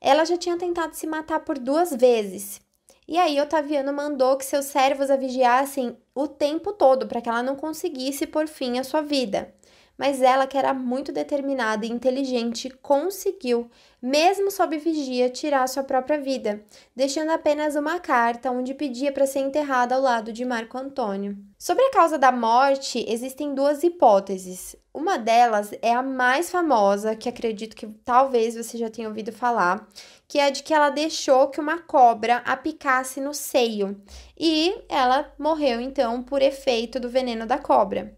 Ela 0.00 0.24
já 0.24 0.36
tinha 0.36 0.58
tentado 0.58 0.94
se 0.94 1.06
matar 1.06 1.40
por 1.40 1.58
duas 1.58 1.94
vezes. 1.94 2.60
E 3.06 3.16
aí 3.18 3.40
Otaviano 3.40 3.92
mandou 3.92 4.36
que 4.36 4.44
seus 4.44 4.66
servos 4.66 5.10
a 5.10 5.16
vigiassem 5.16 5.96
o 6.14 6.28
tempo 6.28 6.72
todo 6.72 7.06
para 7.06 7.20
que 7.20 7.28
ela 7.28 7.42
não 7.42 7.56
conseguisse 7.56 8.26
por 8.26 8.46
fim 8.46 8.78
a 8.78 8.84
sua 8.84 9.02
vida. 9.02 9.52
Mas 9.96 10.20
ela, 10.20 10.46
que 10.46 10.58
era 10.58 10.74
muito 10.74 11.12
determinada 11.12 11.86
e 11.86 11.90
inteligente, 11.90 12.68
conseguiu, 12.82 13.70
mesmo 14.02 14.50
sob 14.50 14.76
vigia, 14.78 15.30
tirar 15.30 15.68
sua 15.68 15.84
própria 15.84 16.20
vida, 16.20 16.62
deixando 16.94 17.30
apenas 17.30 17.76
uma 17.76 18.00
carta 18.00 18.50
onde 18.50 18.74
pedia 18.74 19.12
para 19.12 19.26
ser 19.26 19.40
enterrada 19.40 19.94
ao 19.94 20.00
lado 20.00 20.32
de 20.32 20.44
Marco 20.44 20.76
Antônio. 20.76 21.36
Sobre 21.58 21.84
a 21.84 21.90
causa 21.90 22.18
da 22.18 22.32
morte, 22.32 23.04
existem 23.08 23.54
duas 23.54 23.82
hipóteses. 23.82 24.76
Uma 24.92 25.16
delas 25.16 25.72
é 25.80 25.92
a 25.92 26.02
mais 26.02 26.50
famosa, 26.50 27.16
que 27.16 27.28
acredito 27.28 27.74
que 27.74 27.86
talvez 28.04 28.54
você 28.54 28.76
já 28.76 28.90
tenha 28.90 29.08
ouvido 29.08 29.32
falar, 29.32 29.88
que 30.28 30.38
é 30.38 30.50
de 30.50 30.62
que 30.62 30.74
ela 30.74 30.90
deixou 30.90 31.48
que 31.48 31.60
uma 31.60 31.78
cobra 31.78 32.36
a 32.44 32.56
picasse 32.56 33.20
no 33.20 33.34
seio 33.34 34.00
e 34.38 34.74
ela 34.88 35.32
morreu 35.38 35.80
então 35.80 36.22
por 36.22 36.42
efeito 36.42 37.00
do 37.00 37.08
veneno 37.08 37.46
da 37.46 37.58
cobra. 37.58 38.14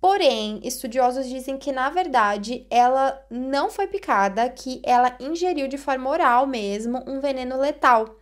Porém, 0.00 0.60
estudiosos 0.64 1.28
dizem 1.28 1.58
que 1.58 1.72
na 1.72 1.90
verdade 1.90 2.66
ela 2.70 3.20
não 3.30 3.70
foi 3.70 3.86
picada, 3.86 4.48
que 4.48 4.80
ela 4.84 5.16
ingeriu 5.20 5.68
de 5.68 5.76
forma 5.76 6.08
oral 6.08 6.46
mesmo 6.46 7.02
um 7.06 7.20
veneno 7.20 7.58
letal 7.58 8.16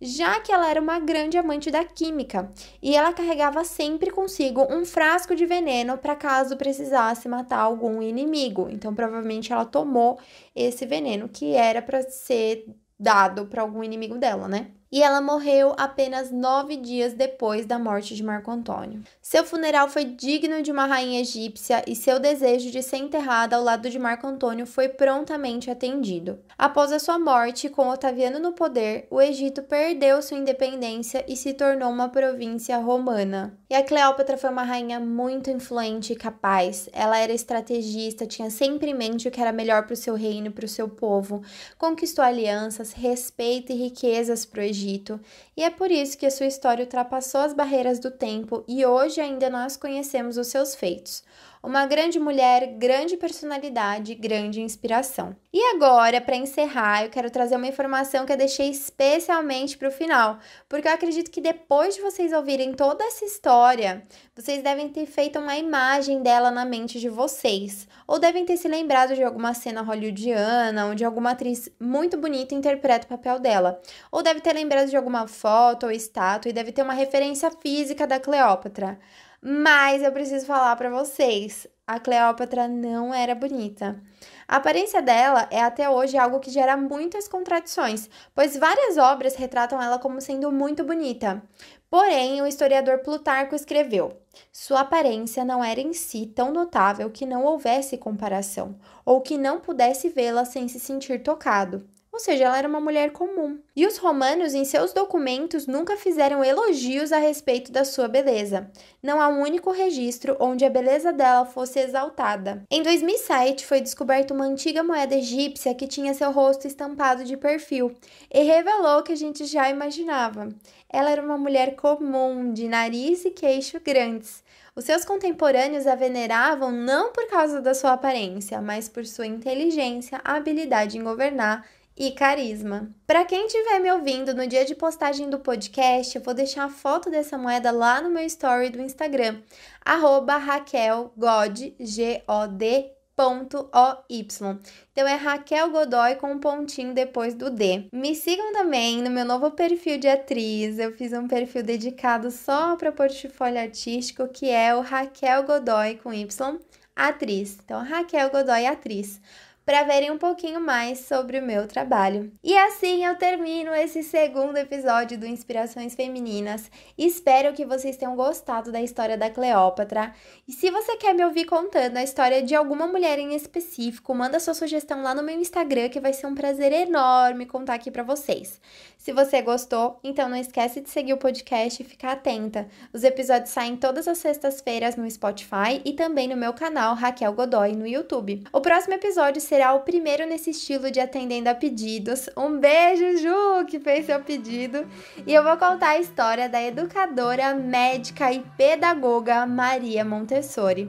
já 0.00 0.40
que 0.40 0.50
ela 0.50 0.68
era 0.70 0.80
uma 0.80 0.98
grande 0.98 1.36
amante 1.36 1.70
da 1.70 1.84
química 1.84 2.50
e 2.82 2.96
ela 2.96 3.12
carregava 3.12 3.62
sempre 3.64 4.10
consigo 4.10 4.66
um 4.70 4.84
frasco 4.84 5.36
de 5.36 5.44
veneno 5.44 5.98
para 5.98 6.16
caso 6.16 6.56
precisasse 6.56 7.28
matar 7.28 7.60
algum 7.60 8.00
inimigo. 8.00 8.68
Então, 8.70 8.94
provavelmente 8.94 9.52
ela 9.52 9.64
tomou 9.66 10.18
esse 10.56 10.86
veneno 10.86 11.28
que 11.28 11.52
era 11.52 11.82
para 11.82 12.02
ser 12.02 12.64
dado 12.98 13.46
para 13.46 13.62
algum 13.62 13.84
inimigo 13.84 14.16
dela, 14.16 14.48
né? 14.48 14.70
E 14.92 15.02
ela 15.02 15.20
morreu 15.20 15.72
apenas 15.78 16.32
nove 16.32 16.76
dias 16.76 17.12
depois 17.12 17.64
da 17.64 17.78
morte 17.78 18.14
de 18.16 18.24
Marco 18.24 18.50
Antônio. 18.50 19.02
Seu 19.22 19.44
funeral 19.44 19.88
foi 19.88 20.04
digno 20.04 20.62
de 20.62 20.72
uma 20.72 20.86
rainha 20.86 21.20
egípcia 21.20 21.84
e 21.86 21.94
seu 21.94 22.18
desejo 22.18 22.70
de 22.70 22.82
ser 22.82 22.96
enterrada 22.96 23.54
ao 23.54 23.62
lado 23.62 23.88
de 23.88 23.98
Marco 23.98 24.26
Antônio 24.26 24.66
foi 24.66 24.88
prontamente 24.88 25.70
atendido. 25.70 26.40
Após 26.58 26.90
a 26.90 26.98
sua 26.98 27.18
morte, 27.18 27.68
com 27.68 27.88
Otaviano 27.88 28.40
no 28.40 28.52
poder, 28.52 29.06
o 29.10 29.20
Egito 29.20 29.62
perdeu 29.62 30.20
sua 30.20 30.38
independência 30.38 31.24
e 31.28 31.36
se 31.36 31.54
tornou 31.54 31.88
uma 31.88 32.08
província 32.08 32.76
romana. 32.78 33.56
E 33.68 33.74
a 33.74 33.84
Cleópatra 33.84 34.36
foi 34.36 34.50
uma 34.50 34.64
rainha 34.64 34.98
muito 34.98 35.48
influente 35.50 36.12
e 36.12 36.16
capaz. 36.16 36.88
Ela 36.92 37.18
era 37.18 37.32
estrategista, 37.32 38.26
tinha 38.26 38.50
sempre 38.50 38.90
em 38.90 38.94
mente 38.94 39.28
o 39.28 39.30
que 39.30 39.40
era 39.40 39.52
melhor 39.52 39.84
para 39.84 39.94
o 39.94 39.96
seu 39.96 40.14
reino 40.14 40.48
e 40.48 40.50
para 40.50 40.64
o 40.64 40.68
seu 40.68 40.88
povo, 40.88 41.42
conquistou 41.78 42.24
alianças, 42.24 42.92
respeito 42.92 43.70
e 43.70 43.76
riquezas 43.76 44.44
para 44.44 44.60
o 44.60 44.64
Egito 44.64 44.79
Egito, 44.82 45.20
e 45.60 45.62
é 45.62 45.68
por 45.68 45.90
isso 45.90 46.16
que 46.16 46.24
a 46.24 46.30
sua 46.30 46.46
história 46.46 46.82
ultrapassou 46.82 47.42
as 47.42 47.52
barreiras 47.52 47.98
do 47.98 48.10
tempo 48.10 48.64
e 48.66 48.86
hoje 48.86 49.20
ainda 49.20 49.50
nós 49.50 49.76
conhecemos 49.76 50.38
os 50.38 50.46
seus 50.46 50.74
feitos. 50.74 51.22
Uma 51.62 51.84
grande 51.84 52.18
mulher, 52.18 52.78
grande 52.78 53.18
personalidade, 53.18 54.14
grande 54.14 54.62
inspiração. 54.62 55.36
E 55.52 55.62
agora, 55.74 56.18
para 56.18 56.36
encerrar, 56.36 57.04
eu 57.04 57.10
quero 57.10 57.28
trazer 57.28 57.56
uma 57.56 57.66
informação 57.66 58.24
que 58.24 58.32
eu 58.32 58.36
deixei 58.36 58.70
especialmente 58.70 59.76
para 59.76 59.88
o 59.88 59.92
final, 59.92 60.38
porque 60.66 60.88
eu 60.88 60.92
acredito 60.92 61.30
que 61.30 61.40
depois 61.40 61.96
de 61.96 62.00
vocês 62.00 62.32
ouvirem 62.32 62.72
toda 62.72 63.04
essa 63.04 63.26
história, 63.26 64.02
vocês 64.34 64.62
devem 64.62 64.88
ter 64.88 65.04
feito 65.04 65.38
uma 65.38 65.58
imagem 65.58 66.22
dela 66.22 66.50
na 66.50 66.64
mente 66.64 66.98
de 66.98 67.10
vocês, 67.10 67.86
ou 68.06 68.18
devem 68.18 68.46
ter 68.46 68.56
se 68.56 68.66
lembrado 68.66 69.14
de 69.14 69.22
alguma 69.22 69.52
cena 69.52 69.82
hollywoodiana, 69.82 70.86
onde 70.86 71.04
alguma 71.04 71.32
atriz 71.32 71.68
muito 71.78 72.16
bonita 72.16 72.54
interpreta 72.54 73.04
o 73.04 73.10
papel 73.10 73.38
dela, 73.38 73.78
ou 74.10 74.22
deve 74.22 74.40
ter 74.40 74.54
lembrado 74.54 74.88
de 74.88 74.96
alguma 74.96 75.26
foto 75.50 75.86
ou 75.86 75.92
estátua 75.92 76.48
e 76.48 76.52
deve 76.52 76.70
ter 76.70 76.82
uma 76.82 76.92
referência 76.92 77.50
física 77.50 78.06
da 78.06 78.20
Cleópatra. 78.20 79.00
Mas 79.42 80.00
eu 80.00 80.12
preciso 80.12 80.46
falar 80.46 80.76
para 80.76 80.90
vocês, 80.90 81.66
a 81.84 81.98
Cleópatra 81.98 82.68
não 82.68 83.12
era 83.12 83.34
bonita. 83.34 84.00
A 84.46 84.56
aparência 84.56 85.02
dela 85.02 85.48
é 85.50 85.60
até 85.60 85.90
hoje 85.90 86.16
algo 86.16 86.38
que 86.38 86.52
gera 86.52 86.76
muitas 86.76 87.26
contradições, 87.26 88.08
pois 88.32 88.56
várias 88.56 88.96
obras 88.96 89.34
retratam 89.34 89.82
ela 89.82 89.98
como 89.98 90.20
sendo 90.20 90.52
muito 90.52 90.84
bonita. 90.84 91.42
Porém, 91.90 92.40
o 92.40 92.46
historiador 92.46 92.98
Plutarco 92.98 93.56
escreveu: 93.56 94.20
sua 94.52 94.80
aparência 94.82 95.44
não 95.44 95.64
era 95.64 95.80
em 95.80 95.92
si 95.92 96.26
tão 96.26 96.52
notável 96.52 97.10
que 97.10 97.26
não 97.26 97.44
houvesse 97.44 97.98
comparação, 97.98 98.78
ou 99.04 99.20
que 99.20 99.36
não 99.36 99.58
pudesse 99.58 100.10
vê-la 100.10 100.44
sem 100.44 100.68
se 100.68 100.78
sentir 100.78 101.24
tocado 101.24 101.84
ou 102.12 102.18
seja, 102.18 102.44
ela 102.44 102.58
era 102.58 102.68
uma 102.68 102.80
mulher 102.80 103.12
comum. 103.12 103.58
E 103.74 103.86
os 103.86 103.96
romanos, 103.96 104.52
em 104.52 104.64
seus 104.64 104.92
documentos, 104.92 105.66
nunca 105.66 105.96
fizeram 105.96 106.42
elogios 106.42 107.12
a 107.12 107.18
respeito 107.18 107.70
da 107.70 107.84
sua 107.84 108.08
beleza. 108.08 108.68
Não 109.00 109.20
há 109.20 109.28
um 109.28 109.40
único 109.40 109.70
registro 109.70 110.36
onde 110.40 110.64
a 110.64 110.70
beleza 110.70 111.12
dela 111.12 111.46
fosse 111.46 111.78
exaltada. 111.78 112.64
Em 112.68 112.82
2007, 112.82 113.64
foi 113.64 113.80
descoberta 113.80 114.34
uma 114.34 114.44
antiga 114.44 114.82
moeda 114.82 115.14
egípcia 115.14 115.74
que 115.74 115.86
tinha 115.86 116.12
seu 116.12 116.32
rosto 116.32 116.66
estampado 116.66 117.24
de 117.24 117.36
perfil 117.36 117.94
e 118.32 118.42
revelou 118.42 118.98
o 118.98 119.02
que 119.04 119.12
a 119.12 119.16
gente 119.16 119.44
já 119.44 119.70
imaginava. 119.70 120.48
Ela 120.88 121.10
era 121.10 121.22
uma 121.22 121.38
mulher 121.38 121.76
comum, 121.76 122.52
de 122.52 122.66
nariz 122.66 123.24
e 123.24 123.30
queixo 123.30 123.78
grandes. 123.78 124.42
Os 124.74 124.84
seus 124.84 125.04
contemporâneos 125.04 125.86
a 125.86 125.94
veneravam 125.94 126.72
não 126.72 127.12
por 127.12 127.28
causa 127.28 127.60
da 127.60 127.74
sua 127.74 127.92
aparência, 127.92 128.60
mas 128.60 128.88
por 128.88 129.04
sua 129.04 129.26
inteligência, 129.26 130.20
habilidade 130.24 130.96
em 130.96 131.04
governar 131.04 131.64
e 132.00 132.12
carisma. 132.12 132.88
Para 133.06 133.26
quem 133.26 133.46
estiver 133.46 133.78
me 133.78 133.92
ouvindo 133.92 134.32
no 134.32 134.46
dia 134.46 134.64
de 134.64 134.74
postagem 134.74 135.28
do 135.28 135.38
podcast, 135.38 136.16
eu 136.16 136.22
vou 136.24 136.32
deixar 136.32 136.64
a 136.64 136.70
foto 136.70 137.10
dessa 137.10 137.36
moeda 137.36 137.70
lá 137.70 138.00
no 138.00 138.08
meu 138.08 138.24
story 138.24 138.70
do 138.70 138.80
Instagram, 138.80 139.42
arroba 139.84 140.38
raquelgod, 140.38 141.74
G-O-D, 141.78 142.90
ponto 143.14 143.68
O-Y. 143.70 144.58
Então 144.92 145.06
é 145.06 145.14
Raquel 145.14 145.70
Godoy 145.70 146.14
com 146.14 146.32
um 146.32 146.40
pontinho 146.40 146.94
depois 146.94 147.34
do 147.34 147.50
D. 147.50 147.88
Me 147.92 148.14
sigam 148.14 148.50
também 148.54 149.02
no 149.02 149.10
meu 149.10 149.26
novo 149.26 149.50
perfil 149.50 149.98
de 149.98 150.08
atriz. 150.08 150.78
Eu 150.78 150.92
fiz 150.92 151.12
um 151.12 151.28
perfil 151.28 151.62
dedicado 151.62 152.30
só 152.30 152.76
para 152.76 152.90
portfólio 152.90 153.60
artístico, 153.60 154.26
que 154.26 154.48
é 154.48 154.74
o 154.74 154.80
Raquel 154.80 155.42
Godoy 155.42 155.96
com 155.96 156.14
Y, 156.14 156.58
atriz. 156.96 157.58
Então 157.62 157.84
Raquel 157.84 158.30
Godoy, 158.30 158.64
atriz 158.64 159.20
para 159.64 159.82
verem 159.84 160.10
um 160.10 160.18
pouquinho 160.18 160.60
mais 160.60 161.00
sobre 161.00 161.38
o 161.38 161.42
meu 161.42 161.66
trabalho. 161.66 162.32
E 162.42 162.56
assim 162.56 163.04
eu 163.04 163.16
termino 163.16 163.74
esse 163.74 164.02
segundo 164.02 164.56
episódio 164.56 165.18
do 165.18 165.26
Inspirações 165.26 165.94
Femininas. 165.94 166.70
Espero 166.96 167.52
que 167.52 167.64
vocês 167.64 167.96
tenham 167.96 168.16
gostado 168.16 168.72
da 168.72 168.80
história 168.80 169.16
da 169.16 169.30
Cleópatra. 169.30 170.12
E 170.48 170.52
se 170.52 170.70
você 170.70 170.96
quer 170.96 171.14
me 171.14 171.24
ouvir 171.24 171.44
contando 171.44 171.96
a 171.96 172.02
história 172.02 172.42
de 172.42 172.54
alguma 172.54 172.86
mulher 172.86 173.18
em 173.18 173.34
específico, 173.34 174.14
manda 174.14 174.40
sua 174.40 174.54
sugestão 174.54 175.02
lá 175.02 175.14
no 175.14 175.22
meu 175.22 175.38
Instagram 175.38 175.88
que 175.88 176.00
vai 176.00 176.12
ser 176.12 176.26
um 176.26 176.34
prazer 176.34 176.72
enorme 176.72 177.46
contar 177.46 177.74
aqui 177.74 177.90
para 177.90 178.02
vocês. 178.02 178.60
Se 178.98 179.12
você 179.12 179.40
gostou, 179.40 179.98
então 180.04 180.28
não 180.28 180.36
esquece 180.36 180.80
de 180.80 180.90
seguir 180.90 181.14
o 181.14 181.18
podcast 181.18 181.82
e 181.82 181.86
ficar 181.86 182.12
atenta. 182.12 182.68
Os 182.92 183.02
episódios 183.02 183.50
saem 183.50 183.76
todas 183.76 184.06
as 184.06 184.18
sextas-feiras 184.18 184.94
no 184.94 185.10
Spotify 185.10 185.80
e 185.84 185.94
também 185.94 186.28
no 186.28 186.36
meu 186.36 186.52
canal 186.52 186.94
Raquel 186.94 187.32
Godoy 187.32 187.72
no 187.72 187.86
YouTube. 187.86 188.44
O 188.52 188.60
próximo 188.60 188.94
episódio 188.94 189.40
será 189.50 189.74
o 189.74 189.80
primeiro 189.80 190.28
nesse 190.28 190.50
estilo 190.50 190.92
de 190.92 191.00
atendendo 191.00 191.50
a 191.50 191.54
pedidos. 191.56 192.30
Um 192.36 192.60
beijo, 192.60 193.18
Ju, 193.18 193.66
que 193.66 193.80
fez 193.80 194.06
seu 194.06 194.20
pedido. 194.22 194.88
E 195.26 195.34
eu 195.34 195.42
vou 195.42 195.56
contar 195.56 195.88
a 195.88 195.98
história 195.98 196.48
da 196.48 196.62
educadora, 196.62 197.52
médica 197.52 198.32
e 198.32 198.38
pedagoga 198.56 199.44
Maria 199.46 200.04
Montessori. 200.04 200.88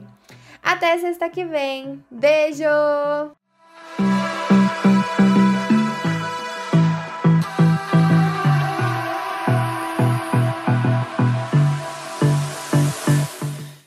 Até 0.62 0.96
sexta 0.96 1.28
que 1.28 1.44
vem. 1.44 2.04
Beijo! 2.08 3.41